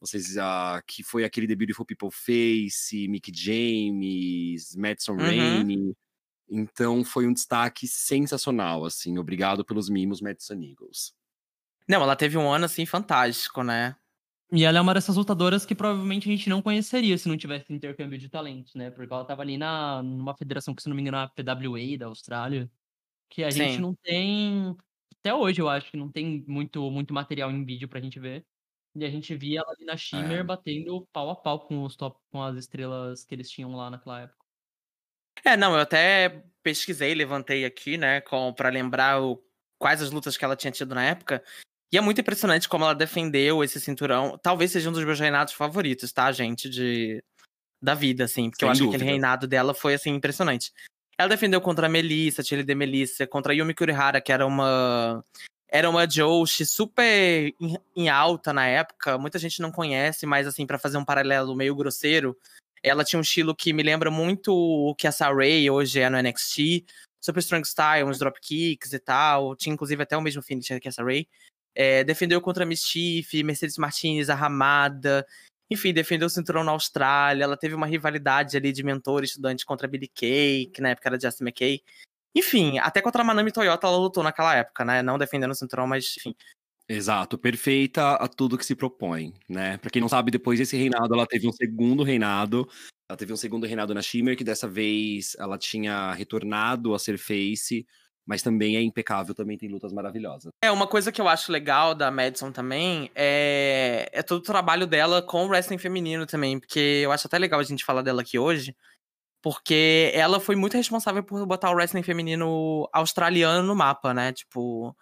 [0.00, 5.18] Vocês, uh, que foi aquele The Beautiful People Face, Mick James, Madison uhum.
[5.18, 5.94] Rainey.
[6.54, 9.16] Então foi um destaque sensacional, assim.
[9.16, 11.14] Obrigado pelos mimos, Madison Eagles.
[11.88, 13.96] Não, ela teve um ano, assim, fantástico, né?
[14.52, 17.72] E ela é uma dessas lutadoras que provavelmente a gente não conheceria se não tivesse
[17.72, 18.90] intercâmbio de talentos, né?
[18.90, 21.98] Porque ela tava ali na, numa federação que, se não me engano, é a PWA
[21.98, 22.70] da Austrália.
[23.30, 23.58] Que a Sim.
[23.58, 24.76] gente não tem.
[25.20, 28.44] Até hoje, eu acho que não tem muito, muito material em vídeo pra gente ver.
[28.94, 30.42] E a gente via ela ali na Shimmer é.
[30.42, 34.20] batendo pau a pau com os top, com as estrelas que eles tinham lá naquela
[34.20, 34.41] época.
[35.44, 38.22] É, não, eu até pesquisei, levantei aqui, né,
[38.56, 39.42] para lembrar o,
[39.78, 41.42] quais as lutas que ela tinha tido na época.
[41.92, 44.38] E é muito impressionante como ela defendeu esse cinturão.
[44.42, 46.70] Talvez seja um dos meus reinados favoritos, tá, gente?
[46.70, 47.22] De,
[47.82, 48.48] da vida, assim.
[48.48, 48.96] Porque Sem eu acho dúvida.
[48.96, 50.72] que aquele reinado dela foi, assim, impressionante.
[51.18, 55.22] Ela defendeu contra a Melissa, Tilly de Melissa, contra a Yumi Kurihara, que era uma.
[55.68, 59.18] Era uma Joshi super em, em alta na época.
[59.18, 62.36] Muita gente não conhece, mas, assim, para fazer um paralelo meio grosseiro,
[62.82, 66.20] ela tinha um estilo que me lembra muito o que a Saray hoje é no
[66.20, 66.84] NXT.
[67.20, 69.54] super strong style, uns dropkicks e tal.
[69.54, 71.28] Tinha inclusive até o mesmo finisher que essa Ray.
[71.74, 75.26] É, defendeu contra a Mischief, Mercedes Martinez, a Ramada.
[75.70, 77.44] Enfim, defendeu o cinturão na Austrália.
[77.44, 81.08] Ela teve uma rivalidade ali de mentor estudante contra a Billy Kay, que na época
[81.08, 81.82] era Justin McKay.
[82.34, 85.02] Enfim, até contra a Manami Toyota ela lutou naquela época, né?
[85.02, 86.34] Não defendendo o cinturão, mas enfim.
[86.92, 89.78] Exato, perfeita a tudo que se propõe, né?
[89.78, 92.68] Pra quem não sabe, depois desse reinado, ela teve um segundo reinado.
[93.08, 97.16] Ela teve um segundo reinado na Shimmer, que dessa vez ela tinha retornado a ser
[97.16, 97.86] face,
[98.26, 100.52] mas também é impecável, também tem lutas maravilhosas.
[100.62, 104.86] É, uma coisa que eu acho legal da Madison também é, é todo o trabalho
[104.86, 108.20] dela com o wrestling feminino também, porque eu acho até legal a gente falar dela
[108.20, 108.76] aqui hoje,
[109.42, 114.30] porque ela foi muito responsável por botar o wrestling feminino australiano no mapa, né?
[114.30, 114.94] Tipo,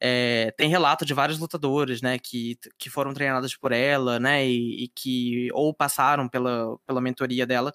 [0.00, 4.84] é, tem relato de vários lutadores, né, que, que foram treinados por ela, né, e,
[4.84, 7.74] e, que ou passaram pela, pela mentoria dela,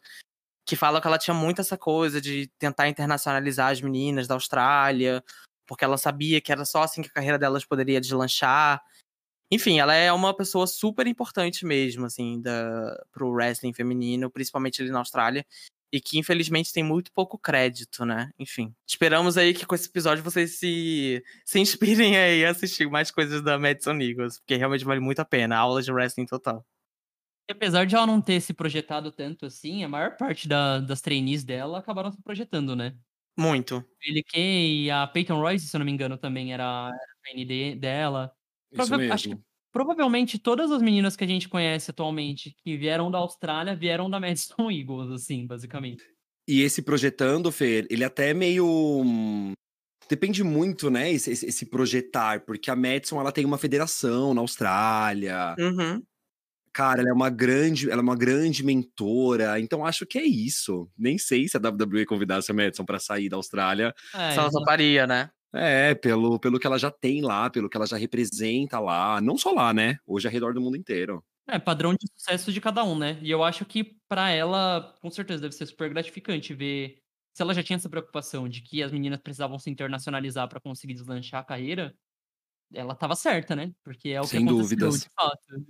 [0.66, 5.24] que falam que ela tinha muito essa coisa de tentar internacionalizar as meninas da Austrália,
[5.68, 8.82] porque ela sabia que era só assim que a carreira delas poderia deslanchar.
[9.52, 14.92] Enfim, ela é uma pessoa super importante mesmo, assim, da, pro wrestling feminino, principalmente ali
[14.92, 15.46] na Austrália
[15.94, 18.32] e que infelizmente tem muito pouco crédito, né?
[18.40, 23.12] Enfim, esperamos aí que com esse episódio vocês se, se inspirem aí a assistir mais
[23.12, 26.66] coisas da Madison Eagles, porque realmente vale muito a pena, aula de wrestling total.
[27.50, 31.44] apesar de ela não ter se projetado tanto assim, a maior parte da, das trainees
[31.44, 32.98] dela acabaram se projetando, né?
[33.38, 33.86] Muito.
[34.02, 37.76] Ele que a Peyton Royce, se eu não me engano, também era, era trainee de,
[37.76, 38.32] dela.
[38.72, 39.14] Isso Prova mesmo.
[39.14, 39.38] acho que
[39.74, 44.20] provavelmente todas as meninas que a gente conhece atualmente que vieram da Austrália vieram da
[44.20, 46.04] Madison Eagles, assim, basicamente.
[46.48, 48.66] E esse projetando, Fer, ele até é meio.
[48.66, 49.52] hum,
[50.10, 55.56] Depende muito, né, esse, esse- projetar, porque a Madison, ela tem uma federação na Austrália.
[55.58, 56.04] Uhum.
[56.74, 60.90] Cara, ela é uma grande, ela é uma grande mentora, então acho que é isso.
[60.98, 63.94] Nem sei se a WWE convidasse a Madison pra sair da Austrália.
[64.14, 65.30] É, Só toparia, né?
[65.54, 69.22] É, pelo, pelo que ela já tem lá, pelo que ela já representa lá.
[69.22, 69.98] Não só lá, né?
[70.06, 71.24] Hoje ao redor do mundo inteiro.
[71.48, 73.20] É, padrão de sucesso de cada um, né?
[73.22, 76.98] E eu acho que pra ela, com certeza, deve ser super gratificante ver
[77.36, 80.94] se ela já tinha essa preocupação de que as meninas precisavam se internacionalizar pra conseguir
[80.94, 81.94] deslanchar a carreira,
[82.74, 83.74] ela tava certa, né?
[83.84, 85.04] Porque é o Sem que aconteceu, dúvidas.
[85.04, 85.66] de fato.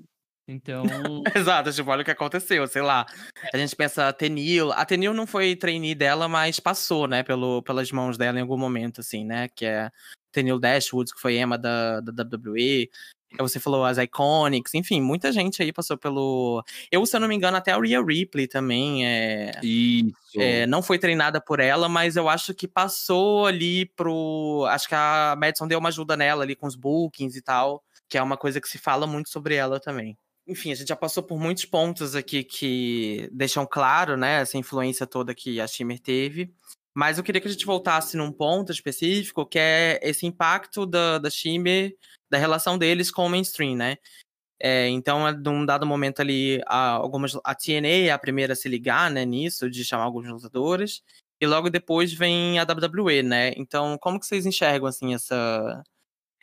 [0.47, 0.83] Então,
[1.35, 3.05] Exato, tipo, olha o que aconteceu, sei lá.
[3.53, 4.71] A gente pensa a Tenil.
[4.73, 8.57] A Tenil não foi trainee dela, mas passou, né, pelo, pelas mãos dela em algum
[8.57, 9.47] momento, assim, né?
[9.49, 9.89] Que é
[10.31, 12.89] Tenil Dashwood, que foi Emma da, da WWE.
[13.33, 16.63] Aí Você falou as Iconics, enfim, muita gente aí passou pelo.
[16.91, 20.13] Eu, se eu não me engano, até a Rhea Ripley também é, Isso.
[20.37, 24.65] é, não foi treinada por ela, mas eu acho que passou ali pro.
[24.69, 28.19] Acho que a Madison deu uma ajuda nela ali com os bookings e tal, que
[28.19, 30.15] é uma coisa que se fala muito sobre ela também.
[30.45, 35.07] Enfim, a gente já passou por muitos pontos aqui que deixam claro, né, essa influência
[35.07, 36.53] toda que a Shimmer teve.
[36.93, 41.17] Mas eu queria que a gente voltasse num ponto específico, que é esse impacto da,
[41.17, 41.95] da Shimmer,
[42.29, 43.97] da relação deles com o mainstream, né?
[44.59, 48.69] É, então, num dado momento ali, a, algumas, a TNA é a primeira a se
[48.69, 51.01] ligar né, nisso, de chamar alguns lutadores,
[51.41, 53.53] e logo depois vem a WWE, né?
[53.57, 55.83] Então, como que vocês enxergam, assim, essa,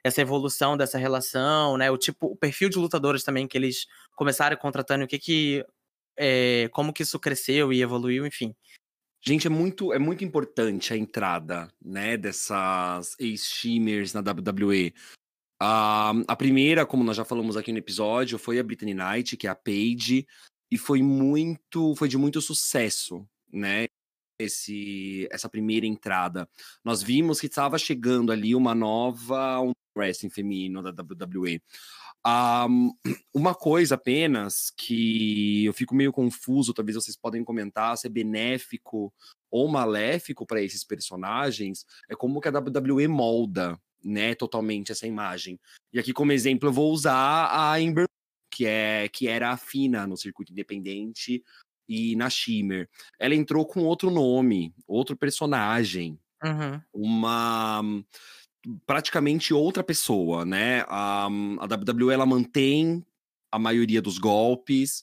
[0.03, 1.91] essa evolução dessa relação, né?
[1.91, 3.87] O tipo, o perfil de lutadores também que eles
[4.17, 5.65] começaram contratando, o que que...
[6.17, 8.55] é, como que isso cresceu e evoluiu, enfim.
[9.23, 14.95] Gente, é muito, é muito importante a entrada, né, dessas ex-shimmers na WWE.
[15.61, 19.47] A, a primeira, como nós já falamos aqui no episódio, foi a Brittany Knight, que
[19.47, 20.27] é a Paige,
[20.71, 23.89] e foi muito, foi de muito sucesso, né?
[24.41, 26.49] Esse, essa primeira entrada.
[26.85, 31.63] Nós vimos que estava chegando ali uma nova um wrestling feminino da WWE.
[32.25, 32.67] Ah,
[33.35, 39.13] uma coisa apenas que eu fico meio confuso, talvez vocês podem comentar se é benéfico
[39.51, 45.59] ou maléfico para esses personagens, é como que a WWE molda, né, totalmente essa imagem.
[45.93, 48.07] E aqui como exemplo eu vou usar a Ember,
[48.51, 51.43] que é que era a Fina no circuito independente
[51.91, 52.89] e na Shimmer.
[53.19, 56.81] Ela entrou com outro nome, outro personagem, Uhum.
[56.95, 57.83] uma
[58.87, 60.85] praticamente outra pessoa, né?
[60.89, 63.05] A, a WWE ela mantém
[63.53, 65.03] a maioria dos golpes,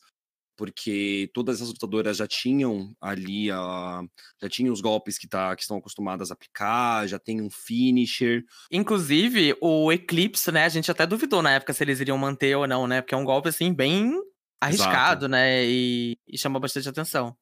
[0.56, 4.02] porque todas as lutadoras já tinham ali a,
[4.42, 8.44] já tinham os golpes que, tá, que estão acostumadas a aplicar, já tem um finisher.
[8.72, 10.64] Inclusive, o Eclipse, né?
[10.66, 13.02] A gente até duvidou na época se eles iriam manter ou não, né?
[13.02, 14.14] Porque é um golpe, assim, bem
[14.62, 15.66] arriscado, né?
[15.66, 17.36] E, e chamou bastante atenção.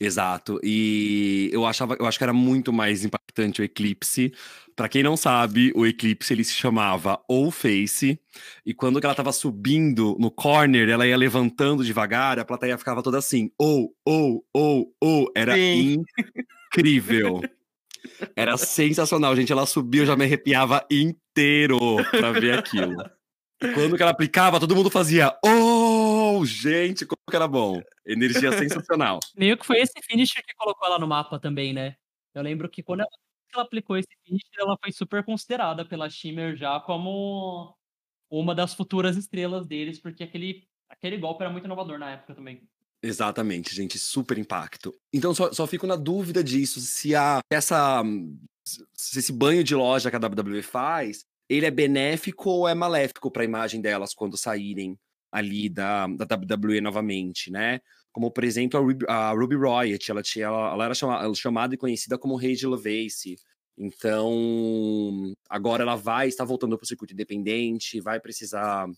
[0.00, 0.60] Exato.
[0.62, 4.32] E eu achava, eu acho que era muito mais impactante o Eclipse.
[4.76, 8.20] Pra quem não sabe, o Eclipse ele se chamava ou Face,
[8.64, 13.18] e quando ela tava subindo no corner, ela ia levantando devagar, a plateia ficava toda
[13.18, 16.04] assim, ou, ou, ou, ou, era Sim.
[16.72, 17.40] incrível.
[18.34, 19.52] Era sensacional, gente.
[19.52, 21.78] Ela subiu, eu já me arrepiava inteiro
[22.10, 22.96] pra ver aquilo.
[23.74, 25.36] Quando que ela aplicava, todo mundo fazia.
[26.44, 27.80] Gente, como que era bom.
[28.06, 29.20] Energia sensacional.
[29.36, 31.96] Meio que foi esse finisher que colocou ela no mapa também, né?
[32.34, 33.10] Eu lembro que quando ela,
[33.54, 37.74] ela aplicou esse finisher, ela foi super considerada pela Shimmer já como
[38.30, 42.62] uma das futuras estrelas deles, porque aquele, aquele golpe era muito inovador na época também.
[43.02, 44.94] Exatamente, gente, super impacto.
[45.12, 48.02] Então só, só fico na dúvida disso, se a essa
[48.92, 53.30] se esse banho de loja que a WWE faz, ele é benéfico ou é maléfico
[53.30, 54.98] para a imagem delas quando saírem
[55.32, 57.80] ali da, da WWE novamente, né?
[58.12, 61.74] Como, por exemplo, a Ruby, a Ruby Riot, ela, tinha, ela, ela era chamada, chamada
[61.74, 63.36] e conhecida como Rei de Levace.
[63.76, 68.88] Então, agora ela vai estar voltando para o circuito independente, vai precisar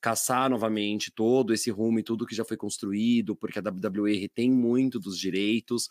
[0.00, 4.50] caçar novamente todo esse rumo e tudo que já foi construído, porque a WWE retém
[4.50, 5.88] muito dos direitos.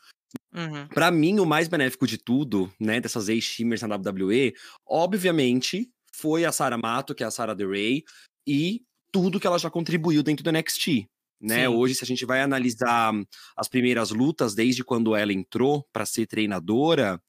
[0.53, 0.87] Uhum.
[0.87, 4.53] Para mim, o mais benéfico de tudo, né, dessas ex-shimmers na WWE,
[4.87, 8.03] obviamente, foi a Sarah Mato, que é a Sarah DeRay,
[8.47, 8.81] e
[9.11, 11.07] tudo que ela já contribuiu dentro do NXT.
[11.39, 11.69] Né?
[11.69, 13.13] Hoje, se a gente vai analisar
[13.55, 17.21] as primeiras lutas, desde quando ela entrou para ser treinadora,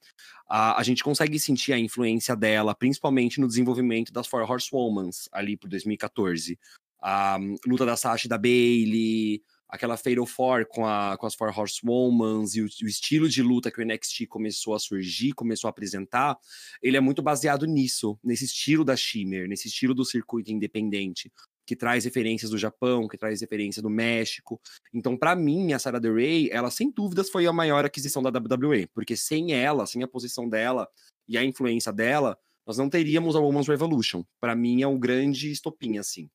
[0.48, 5.56] a, a gente consegue sentir a influência dela, principalmente no desenvolvimento das Four Horsewomen, ali
[5.56, 6.58] por 2014.
[7.00, 11.56] A luta da Sasha e da Bailey, aquela Fatal Four com, a, com as Four
[11.56, 15.70] Horsewomen e o, o, estilo de luta que o NXT começou a surgir, começou a
[15.70, 16.36] apresentar,
[16.82, 21.30] ele é muito baseado nisso, nesse estilo da Shimmer, nesse estilo do circuito independente,
[21.68, 24.58] que traz referências do Japão, que traz referência do México.
[24.90, 28.86] Então, para mim, a Sarah DeRay, ela sem dúvidas foi a maior aquisição da WWE,
[28.86, 30.88] porque sem ela, sem a posição dela
[31.28, 34.24] e a influência dela, nós não teríamos a Women's Revolution.
[34.40, 36.30] Para mim, é um grande estopim, assim.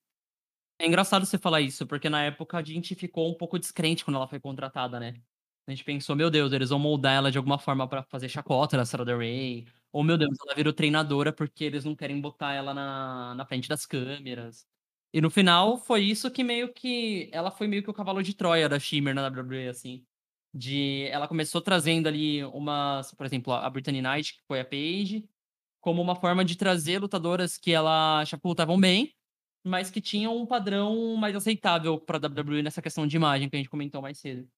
[0.78, 4.16] É engraçado você falar isso, porque na época a gente ficou um pouco descrente quando
[4.16, 5.16] ela foi contratada, né?
[5.66, 8.76] A gente pensou, meu Deus, eles vão moldar ela de alguma forma para fazer chacota
[8.76, 9.66] da Sarah Ray.
[9.90, 13.68] Ou, meu Deus, ela virou treinadora porque eles não querem botar ela na, na frente
[13.68, 14.64] das câmeras.
[15.14, 17.30] E no final foi isso que meio que.
[17.32, 20.04] Ela foi meio que o cavalo de Troia da Shimmer na WWE, assim.
[20.52, 21.06] De.
[21.08, 23.14] Ela começou trazendo ali umas.
[23.14, 25.24] Por exemplo, a Brittany Knight, que foi a Paige,
[25.80, 29.14] como uma forma de trazer lutadoras que ela achava que lutavam bem,
[29.64, 33.54] mas que tinham um padrão mais aceitável para a WWE nessa questão de imagem que
[33.54, 34.48] a gente comentou mais cedo.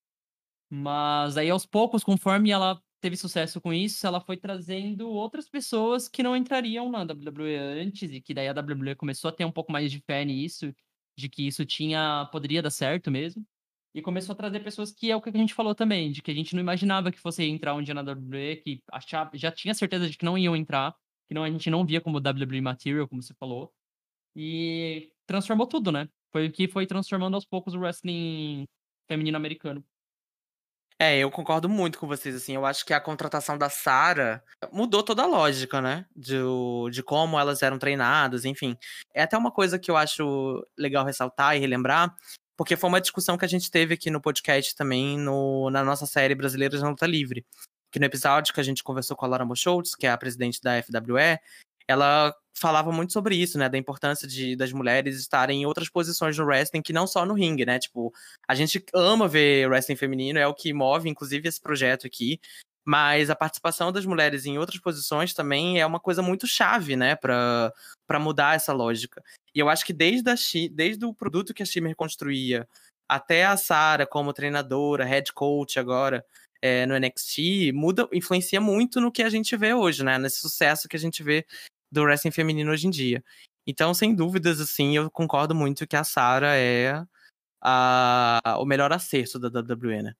[0.70, 6.08] Mas aí, aos poucos, conforme ela teve sucesso com isso, ela foi trazendo outras pessoas
[6.08, 9.52] que não entrariam na WWE antes, e que daí a WWE começou a ter um
[9.52, 10.74] pouco mais de fé nisso,
[11.16, 13.44] de que isso tinha poderia dar certo mesmo.
[13.94, 16.30] E começou a trazer pessoas que é o que a gente falou também, de que
[16.30, 19.72] a gente não imaginava que fosse entrar um dia na WWE, que achava, já tinha
[19.74, 20.94] certeza de que não iam entrar,
[21.26, 23.72] que não, a gente não via como WWE Material, como você falou.
[24.36, 26.08] E transformou tudo, né?
[26.32, 28.66] Foi o que foi transformando aos poucos o wrestling
[29.08, 29.84] feminino americano.
[30.98, 34.42] É, eu concordo muito com vocês, assim, eu acho que a contratação da Sarah
[34.72, 36.38] mudou toda a lógica, né, de,
[36.90, 38.78] de como elas eram treinadas, enfim.
[39.12, 42.14] É até uma coisa que eu acho legal ressaltar e relembrar,
[42.56, 46.06] porque foi uma discussão que a gente teve aqui no podcast também, no, na nossa
[46.06, 47.44] série Brasileiras na Luta Livre.
[47.92, 50.60] Que no episódio que a gente conversou com a Laura Moschultz, que é a presidente
[50.62, 51.38] da FWE,
[51.86, 53.68] ela falava muito sobre isso, né?
[53.68, 57.34] Da importância de, das mulheres estarem em outras posições no wrestling, que não só no
[57.34, 57.78] ringue, né?
[57.78, 58.12] Tipo,
[58.48, 62.40] a gente ama ver wrestling feminino, é o que move, inclusive, esse projeto aqui.
[62.84, 67.14] Mas a participação das mulheres em outras posições também é uma coisa muito chave, né?
[67.16, 67.72] Pra,
[68.06, 69.22] pra mudar essa lógica.
[69.54, 70.34] E eu acho que desde, a,
[70.72, 72.66] desde o produto que a Shimmer construía
[73.08, 76.24] até a Sara como treinadora, head coach agora,
[76.62, 80.18] é, no NXT, muda, influencia muito no que a gente vê hoje, né?
[80.18, 81.44] Nesse sucesso que a gente vê
[81.90, 83.22] do wrestling feminino hoje em dia.
[83.66, 87.04] Então, sem dúvidas, assim, eu concordo muito que a Sarah é
[87.60, 90.14] a, o melhor acerto da WWE, né?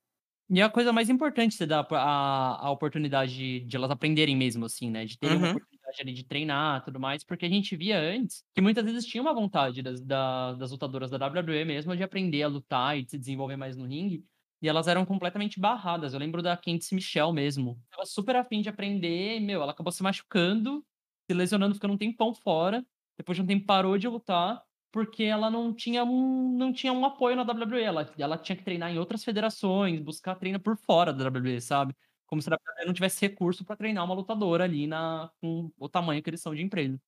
[0.48, 4.90] E a coisa mais importante você dá a, a oportunidade de elas aprenderem mesmo, assim,
[4.90, 5.04] né?
[5.04, 5.42] De terem uhum.
[5.42, 9.04] uma oportunidade ali de treinar tudo mais, porque a gente via antes que muitas vezes
[9.04, 13.04] tinha uma vontade das, da, das lutadoras da WWE mesmo de aprender a lutar e
[13.04, 14.24] de se desenvolver mais no ringue,
[14.62, 16.12] e elas eram completamente barradas.
[16.14, 17.78] Eu lembro da Candice Michelle mesmo.
[17.92, 20.84] Ela super afim de aprender, e, meu, ela acabou se machucando
[21.28, 22.84] se lesionando, ficando um tempão fora.
[23.16, 24.62] Depois de um tempo parou de lutar,
[24.92, 27.82] porque ela não tinha um, não tinha um apoio na WWE.
[27.82, 31.94] Ela, ela tinha que treinar em outras federações, buscar treino por fora da WWE, sabe?
[32.26, 35.88] Como se a WWE não tivesse recurso para treinar uma lutadora ali na, com o
[35.88, 37.00] tamanho que eles são de empresa.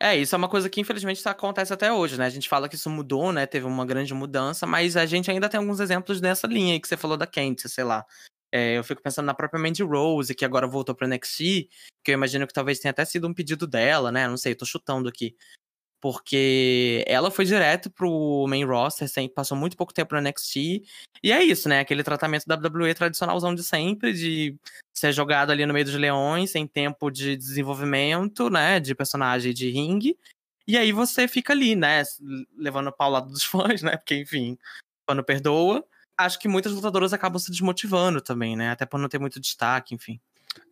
[0.00, 2.26] É, isso é uma coisa que infelizmente acontece até hoje, né?
[2.26, 3.46] A gente fala que isso mudou, né?
[3.46, 6.96] Teve uma grande mudança, mas a gente ainda tem alguns exemplos dessa linha que você
[6.96, 8.06] falou da Kent, sei lá.
[8.52, 11.68] É, eu fico pensando na própria Mandy Rose, que agora voltou pro NXT,
[12.02, 14.26] que eu imagino que talvez tenha até sido um pedido dela, né?
[14.26, 15.36] Não sei, tô chutando aqui.
[16.00, 20.82] porque ela foi direto pro main roster, passou muito pouco tempo no NXT,
[21.22, 21.80] e é isso, né?
[21.80, 24.56] Aquele tratamento da WWE tradicionalzão de sempre, de
[24.96, 28.80] ser jogado ali no meio dos leões, sem tempo de desenvolvimento, né?
[28.80, 30.16] De personagem de ringue.
[30.66, 32.02] E aí você fica ali, né?
[32.56, 33.96] Levando pau lado dos fãs, né?
[33.96, 34.58] Porque, enfim,
[35.06, 35.84] quando perdoa.
[36.18, 38.70] Acho que muitas lutadoras acabam se desmotivando também, né?
[38.70, 40.20] Até por não ter muito destaque, enfim.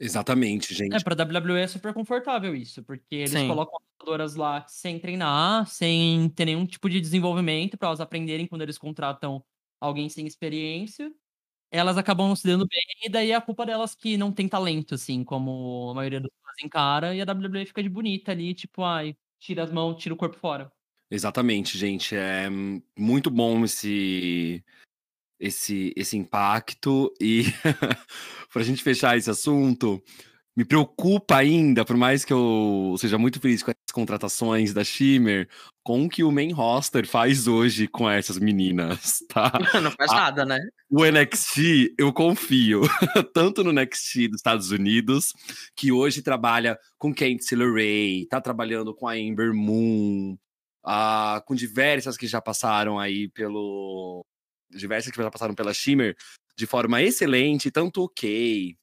[0.00, 0.94] Exatamente, gente.
[0.94, 3.46] É, pra WWE é super confortável isso, porque eles Sim.
[3.46, 8.62] colocam lutadoras lá sem treinar, sem ter nenhum tipo de desenvolvimento para elas aprenderem quando
[8.62, 9.42] eles contratam
[9.80, 11.12] alguém sem experiência.
[11.70, 14.48] Elas acabam não se dando bem, e daí é a culpa delas que não tem
[14.48, 18.54] talento, assim, como a maioria dos fãs encara, e a WWE fica de bonita ali,
[18.54, 20.70] tipo, ai, tira as mãos, tira o corpo fora.
[21.10, 22.16] Exatamente, gente.
[22.16, 22.48] É
[22.96, 24.64] muito bom esse
[25.38, 27.12] esse, esse impacto.
[27.20, 27.44] E
[28.52, 30.02] para a gente fechar esse assunto,
[30.56, 35.46] me preocupa ainda, por mais que eu seja muito feliz com as contratações da Shimmer,
[35.84, 39.52] com o que o main roster faz hoje com essas meninas, tá?
[39.82, 40.58] Não faz a, nada, né?
[40.90, 42.82] O NXT, eu confio,
[43.34, 45.34] tanto no NXT dos Estados Unidos,
[45.76, 50.38] que hoje trabalha com Candice LeRae, tá trabalhando com a Amber Moon,
[50.86, 54.24] uh, com diversas que já passaram aí pelo,
[54.70, 56.16] diversas que já passaram pela Shimmer
[56.56, 58.76] de forma excelente, tanto o Kay,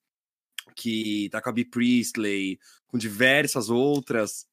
[0.76, 1.66] que tá com a B.
[1.66, 4.46] Priestley, com diversas outras.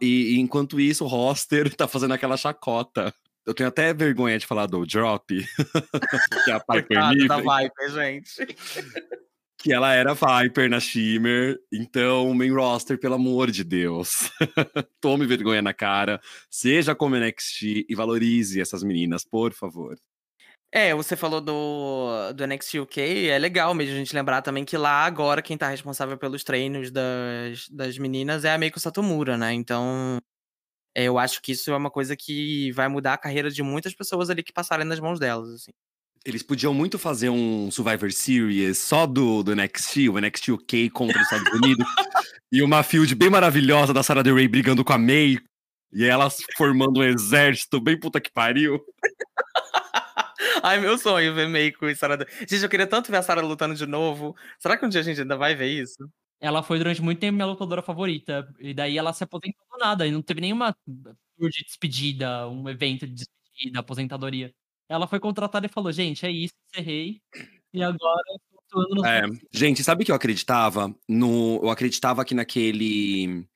[0.00, 3.14] E, e, enquanto isso, o roster tá fazendo aquela chacota.
[3.44, 5.26] Eu tenho até vergonha de falar do Drop,
[6.44, 8.56] que é a Piper da Viper, gente.
[9.58, 14.30] que ela era Viper na Shimmer, então, main roster, pelo amor de Deus.
[15.00, 19.98] Tome vergonha na cara, seja como NXT e valorize essas meninas, por favor.
[20.74, 24.74] É, você falou do, do NXT UK, é legal mesmo a gente lembrar também que
[24.74, 29.52] lá agora quem tá responsável pelos treinos das, das meninas é a Meiko Satomura, né?
[29.52, 30.16] Então,
[30.94, 33.94] é, eu acho que isso é uma coisa que vai mudar a carreira de muitas
[33.94, 35.72] pessoas ali que passarem nas mãos delas, assim.
[36.24, 41.18] Eles podiam muito fazer um Survivor Series só do, do NXT, o NXT UK contra
[41.18, 41.86] os Estados Unidos,
[42.50, 45.38] e uma field bem maravilhosa da Sarah Del Rey brigando com a May,
[45.92, 48.80] e elas formando um exército bem puta que pariu.
[50.62, 52.26] Ai, meu sonho ver Meiko e Sarah.
[52.40, 54.34] Gente, eu queria tanto ver a Sarah lutando de novo.
[54.58, 56.08] Será que um dia a gente ainda vai ver isso?
[56.40, 58.52] Ela foi durante muito tempo minha lutadora favorita.
[58.58, 60.06] E daí ela se aposentou do nada.
[60.06, 64.52] E não teve nenhuma tour de despedida, um evento de despedida, aposentadoria.
[64.88, 67.20] Ela foi contratada e falou: gente, é isso, encerrei.
[67.72, 68.22] E agora
[68.52, 69.22] eu tô é,
[69.52, 70.94] Gente, sabe o que eu acreditava?
[71.08, 73.46] No, eu acreditava que naquele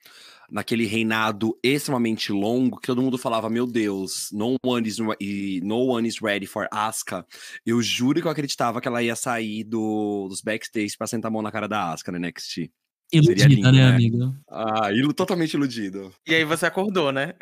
[0.51, 4.99] naquele reinado extremamente longo, que todo mundo falava, meu Deus, no one is,
[5.62, 7.26] no one is ready for Asuka.
[7.64, 11.32] Eu juro que eu acreditava que ela ia sair do, dos backstage pra sentar a
[11.32, 12.70] mão na cara da Asuka no NXT.
[13.12, 14.34] Iludida, lindo, né, né, amigo?
[14.51, 16.12] Ah, ilu totalmente iludido.
[16.26, 17.34] E aí você acordou, né?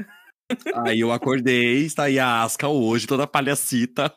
[0.85, 4.13] Aí eu acordei, está aí a Asuka hoje, toda palhacita,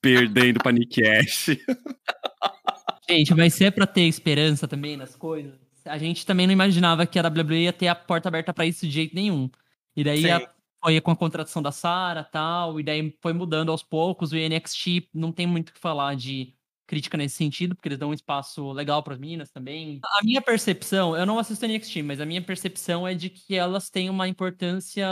[0.00, 1.50] perdendo pra Nick Ash.
[3.08, 7.06] Gente, mas se é pra ter esperança também nas coisas, a gente também não imaginava
[7.06, 9.50] que a WWE ia ter a porta aberta para isso de jeito nenhum.
[9.96, 10.40] E daí a,
[10.82, 14.32] foi com a contratação da Sarah tal, e daí foi mudando aos poucos.
[14.32, 16.54] O NXT não tem muito o que falar de
[16.86, 20.00] crítica nesse sentido, porque eles dão um espaço legal para as meninas também.
[20.02, 23.88] A minha percepção, eu não assisto NXT, mas a minha percepção é de que elas
[23.90, 25.06] têm uma importância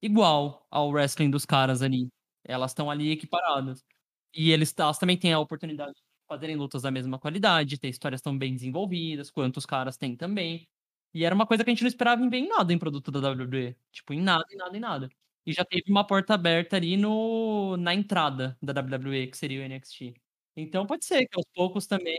[0.00, 2.08] igual ao wrestling dos caras ali.
[2.44, 3.84] Elas estão ali equiparadas.
[4.32, 5.94] E eles, elas também têm a oportunidade
[6.30, 10.68] fazerem lutas da mesma qualidade, ter histórias tão bem desenvolvidas, quanto os caras têm também.
[11.12, 13.32] E era uma coisa que a gente não esperava em bem nada em produto da
[13.32, 13.76] WWE.
[13.90, 15.10] Tipo, em nada, em nada, em nada.
[15.44, 19.68] E já teve uma porta aberta ali no, na entrada da WWE, que seria o
[19.68, 20.14] NXT.
[20.56, 22.18] Então pode ser que aos poucos também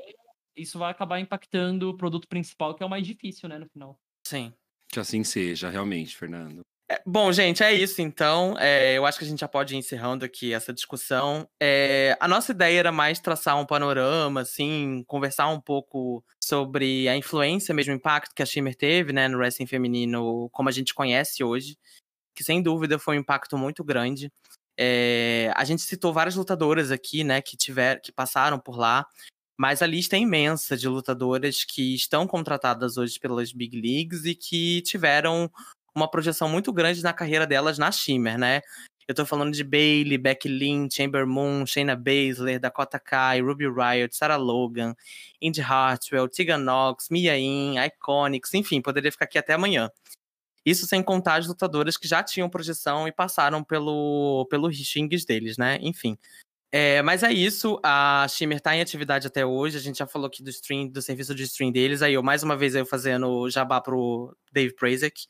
[0.55, 3.97] isso vai acabar impactando o produto principal, que é o mais difícil, né, no final.
[4.27, 4.53] Sim.
[4.89, 6.61] Que assim seja, realmente, Fernando.
[6.91, 8.57] É, bom, gente, é isso então.
[8.59, 11.47] É, eu acho que a gente já pode ir encerrando aqui essa discussão.
[11.57, 17.15] É, a nossa ideia era mais traçar um panorama, assim, conversar um pouco sobre a
[17.15, 20.93] influência, mesmo o impacto que a Shimmer teve, né, no wrestling feminino, como a gente
[20.93, 21.77] conhece hoje,
[22.35, 24.29] que sem dúvida foi um impacto muito grande.
[24.77, 29.07] É, a gente citou várias lutadoras aqui, né, que tiver, que passaram por lá,
[29.57, 34.35] mas a lista é imensa de lutadoras que estão contratadas hoje pelas big leagues e
[34.35, 35.49] que tiveram
[35.95, 38.61] uma projeção muito grande na carreira delas na Shimmer, né?
[39.07, 44.15] Eu tô falando de Bailey, Becky Lynch, Chamber Moon, Shayna Baszler, Dakota Kai, Ruby Riot,
[44.15, 44.95] Sarah Logan,
[45.41, 49.89] Indy Hartwell, Tegan Knox, Mia Yim, Iconics, enfim, poderia ficar aqui até amanhã.
[50.65, 55.57] Isso sem contar as lutadoras que já tinham projeção e passaram pelo, pelo rings deles,
[55.57, 55.77] né?
[55.81, 56.17] Enfim.
[56.71, 60.27] É, mas é isso, a Shimmer tá em atividade até hoje, a gente já falou
[60.27, 63.49] aqui do stream, do serviço de stream deles, aí eu mais uma vez eu fazendo
[63.49, 65.27] jabá pro Dave Prazek,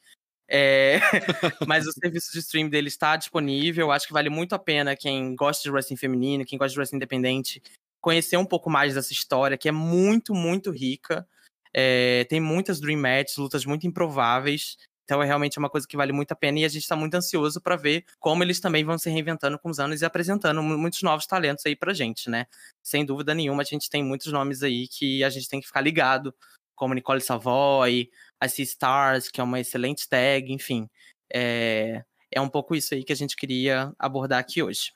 [0.53, 0.99] É...
[1.65, 3.89] Mas o serviço de stream dele está disponível.
[3.89, 6.97] Acho que vale muito a pena quem gosta de wrestling feminino, quem gosta de wrestling
[6.97, 7.63] independente,
[8.01, 11.25] conhecer um pouco mais dessa história, que é muito, muito rica.
[11.73, 12.25] É...
[12.25, 14.75] Tem muitas Dream Matches, lutas muito improváveis.
[15.05, 17.15] Então é realmente uma coisa que vale muito a pena e a gente está muito
[17.15, 21.01] ansioso para ver como eles também vão se reinventando com os anos e apresentando muitos
[21.01, 22.45] novos talentos aí pra gente, né?
[22.81, 25.81] Sem dúvida nenhuma, a gente tem muitos nomes aí que a gente tem que ficar
[25.81, 26.33] ligado,
[26.75, 28.09] como Nicole Savoy,
[28.41, 30.89] a Sea Stars, que é uma excelente tag, enfim.
[31.31, 34.91] É, é um pouco isso aí que a gente queria abordar aqui hoje.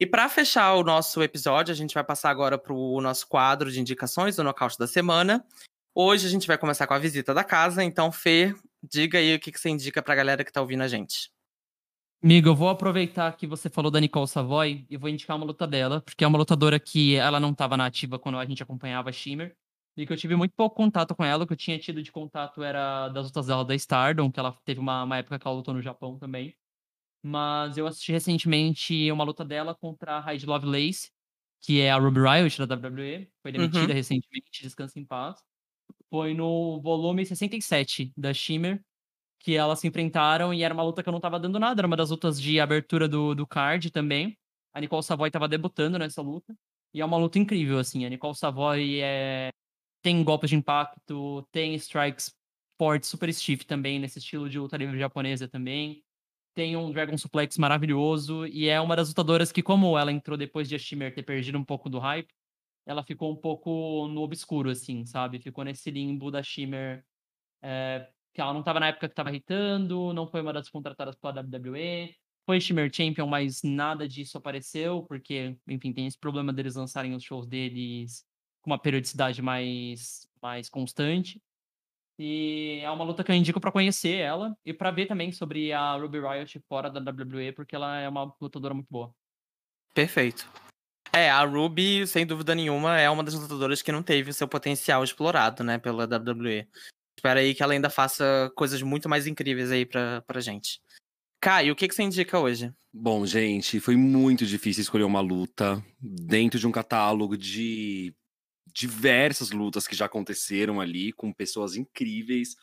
[0.00, 3.70] E para fechar o nosso episódio, a gente vai passar agora para o nosso quadro
[3.70, 5.44] de indicações do nocaute da semana.
[5.94, 9.38] Hoje a gente vai começar com a visita da casa, então, Fê, diga aí o
[9.38, 11.30] que, que você indica pra galera que tá ouvindo a gente.
[12.24, 15.66] Amigo, eu vou aproveitar que você falou da Nicole Savoy e vou indicar uma luta
[15.66, 19.10] dela, porque é uma lutadora que ela não estava na ativa quando a gente acompanhava
[19.10, 19.54] a Shimmer,
[19.96, 22.10] e que eu tive muito pouco contato com ela, o que eu tinha tido de
[22.12, 25.56] contato era das lutas dela da Stardom, que ela teve uma, uma época que ela
[25.56, 26.56] lutou no Japão também.
[27.22, 31.10] Mas eu assisti recentemente uma luta dela contra a Raid Lovelace,
[31.60, 33.92] que é a Ruby Riot da WWE, foi demitida uhum.
[33.94, 35.40] recentemente, descansa em paz
[36.12, 38.84] foi no volume 67 da Shimmer,
[39.40, 41.86] que elas se enfrentaram e era uma luta que eu não tava dando nada, era
[41.86, 44.36] uma das lutas de abertura do, do card também.
[44.74, 46.54] A Nicole Savoy tava debutando nessa luta,
[46.92, 48.04] e é uma luta incrível, assim.
[48.04, 49.48] A Nicole Savoy é...
[50.02, 52.34] tem golpes de impacto, tem strikes
[52.76, 56.02] fortes, super stiff também, nesse estilo de luta livre japonesa também.
[56.54, 60.68] Tem um Dragon Suplex maravilhoso, e é uma das lutadoras que, como ela entrou depois
[60.68, 62.28] de a Shimmer ter perdido um pouco do hype,
[62.84, 65.38] ela ficou um pouco no obscuro, assim, sabe?
[65.38, 67.04] Ficou nesse limbo da Shimmer,
[67.62, 71.14] é, que ela não estava na época que estava irritando, não foi uma das contratadas
[71.14, 76.74] pela WWE, foi Shimmer Champion, mas nada disso apareceu, porque, enfim, tem esse problema deles
[76.74, 78.26] lançarem os shows deles
[78.62, 81.42] com uma periodicidade mais, mais constante.
[82.18, 85.72] E é uma luta que eu indico para conhecer ela e para ver também sobre
[85.72, 89.12] a Ruby Riot fora da WWE, porque ela é uma lutadora muito boa.
[89.94, 90.48] Perfeito.
[91.12, 94.48] É, a Ruby, sem dúvida nenhuma, é uma das lutadoras que não teve o seu
[94.48, 96.66] potencial explorado, né, pela WWE.
[97.18, 100.80] Espero aí que ela ainda faça coisas muito mais incríveis aí pra, pra gente.
[101.40, 102.72] Caio, o que, que você indica hoje?
[102.92, 108.14] Bom, gente, foi muito difícil escolher uma luta dentro de um catálogo de
[108.72, 112.56] diversas lutas que já aconteceram ali, com pessoas incríveis,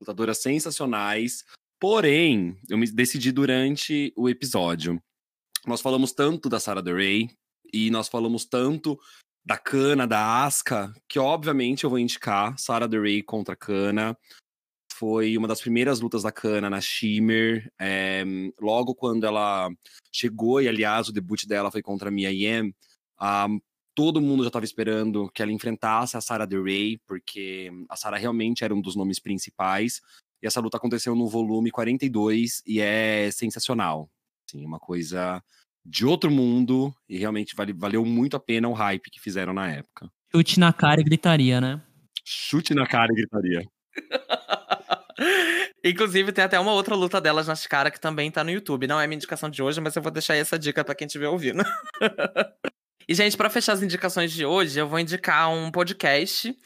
[0.00, 1.44] lutadoras sensacionais.
[1.80, 5.02] Porém, eu me decidi durante o episódio.
[5.66, 7.28] Nós falamos tanto da Sarah Rey,
[7.72, 8.98] e nós falamos tanto
[9.44, 14.16] da Cana, da Asca, que obviamente eu vou indicar Sarah Rey contra Cana.
[14.94, 17.72] Foi uma das primeiras lutas da Cana na Shimmer.
[17.80, 18.24] É,
[18.60, 19.70] logo quando ela
[20.12, 22.72] chegou, e aliás, o debut dela foi contra a Mia Yim,
[23.20, 23.60] um,
[23.94, 28.64] todo mundo já estava esperando que ela enfrentasse a Sarah Rey, porque a Sarah realmente
[28.64, 30.00] era um dos nomes principais.
[30.42, 34.10] E essa luta aconteceu no volume 42 e é sensacional.
[34.48, 35.42] Assim, uma coisa
[35.84, 39.70] de outro mundo e realmente vale, valeu muito a pena o hype que fizeram na
[39.70, 40.10] época.
[40.34, 41.80] Chute na cara e gritaria, né?
[42.24, 43.64] Chute na cara e gritaria.
[45.84, 48.86] Inclusive, tem até uma outra luta delas nas caras que também tá no YouTube.
[48.86, 51.28] Não é minha indicação de hoje, mas eu vou deixar essa dica para quem estiver
[51.28, 51.62] ouvindo.
[53.08, 56.56] e, gente, para fechar as indicações de hoje, eu vou indicar um podcast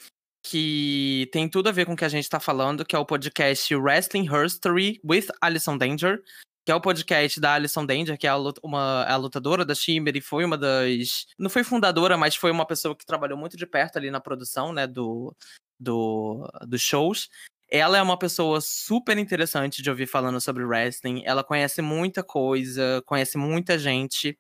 [0.45, 3.07] que tem tudo a ver com o que a gente tá falando, que é o
[3.07, 6.23] podcast Wrestling History with Alison Danger
[6.67, 10.17] que é o podcast da Alison Danger, que é a, uma, a lutadora da Shimmer
[10.17, 11.27] e foi uma das.
[11.39, 14.73] Não foi fundadora, mas foi uma pessoa que trabalhou muito de perto ali na produção,
[14.73, 15.33] né, do,
[15.79, 17.29] do, dos shows.
[17.71, 21.23] Ela é uma pessoa super interessante de ouvir falando sobre wrestling.
[21.25, 24.37] Ela conhece muita coisa, conhece muita gente.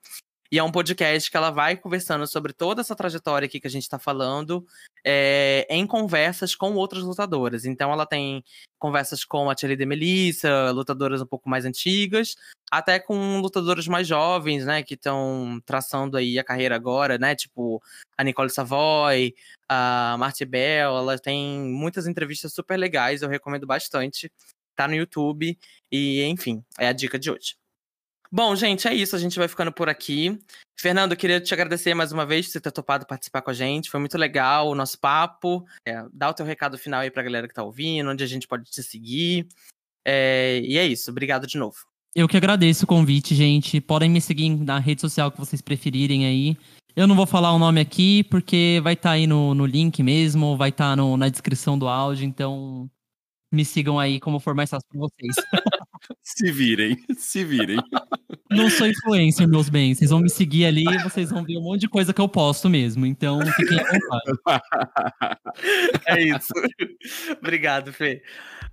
[0.51, 3.71] E é um podcast que ela vai conversando sobre toda essa trajetória aqui que a
[3.71, 4.65] gente está falando,
[5.05, 7.65] é, em conversas com outras lutadoras.
[7.65, 8.45] Então ela tem
[8.79, 12.37] conversas com a Tia de Melissa, lutadoras um pouco mais antigas,
[12.71, 17.83] até com lutadoras mais jovens, né, que estão traçando aí a carreira agora, né, tipo
[18.17, 19.35] a Nicole Savoy,
[19.69, 24.31] a Marty Bell, ela tem muitas entrevistas super legais, eu recomendo bastante.
[24.75, 25.59] Tá no YouTube
[25.91, 27.57] e, enfim, é a dica de hoje.
[28.31, 29.15] Bom, gente, é isso.
[29.15, 30.39] A gente vai ficando por aqui.
[30.79, 33.55] Fernando, eu queria te agradecer mais uma vez por você ter topado participar com a
[33.55, 33.91] gente.
[33.91, 35.65] Foi muito legal o nosso papo.
[35.87, 38.47] É, dá o teu recado final aí pra galera que tá ouvindo, onde a gente
[38.47, 39.47] pode te seguir.
[40.07, 41.11] É, e é isso.
[41.11, 41.77] Obrigado de novo.
[42.15, 43.81] Eu que agradeço o convite, gente.
[43.81, 46.57] Podem me seguir na rede social que vocês preferirem aí.
[46.95, 50.03] Eu não vou falar o nome aqui, porque vai estar tá aí no, no link
[50.03, 52.91] mesmo, vai estar tá na descrição do áudio, então
[53.53, 55.37] me sigam aí como for mais fácil pra vocês.
[56.27, 57.79] se virem, se virem.
[58.51, 59.99] não sou influencer, meus bens.
[59.99, 62.29] Vocês vão me seguir ali e vocês vão ver um monte de coisa que eu
[62.29, 63.07] posto mesmo.
[63.07, 64.33] Então, fiquem à vontade.
[66.07, 66.53] É isso.
[67.41, 68.23] Obrigado, Fê.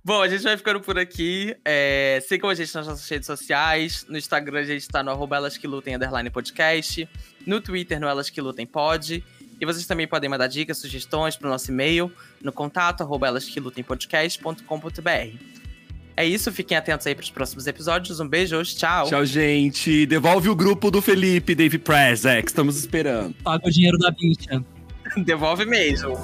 [0.04, 1.56] Bom, a gente vai ficando por aqui.
[1.64, 4.04] É, sigam a gente nas nossas redes sociais.
[4.08, 7.08] No Instagram a gente tá no arroba Elas Que Lutem Underline Podcast.
[7.46, 9.24] No Twitter, no Elas Que Lutem Pod.
[9.60, 12.12] E vocês também podem mandar dicas, sugestões pro nosso e-mail
[12.42, 15.63] no contato arroba elasquelutempodcast.com.br.
[16.16, 18.20] É isso, fiquem atentos aí pros próximos episódios.
[18.20, 19.06] Um beijo, tchau.
[19.06, 20.06] Tchau, gente.
[20.06, 22.48] Devolve o grupo do Felipe, Dave Prezek.
[22.48, 23.34] Estamos esperando.
[23.42, 24.64] Paga o dinheiro da bicha.
[25.18, 26.16] Devolve mesmo.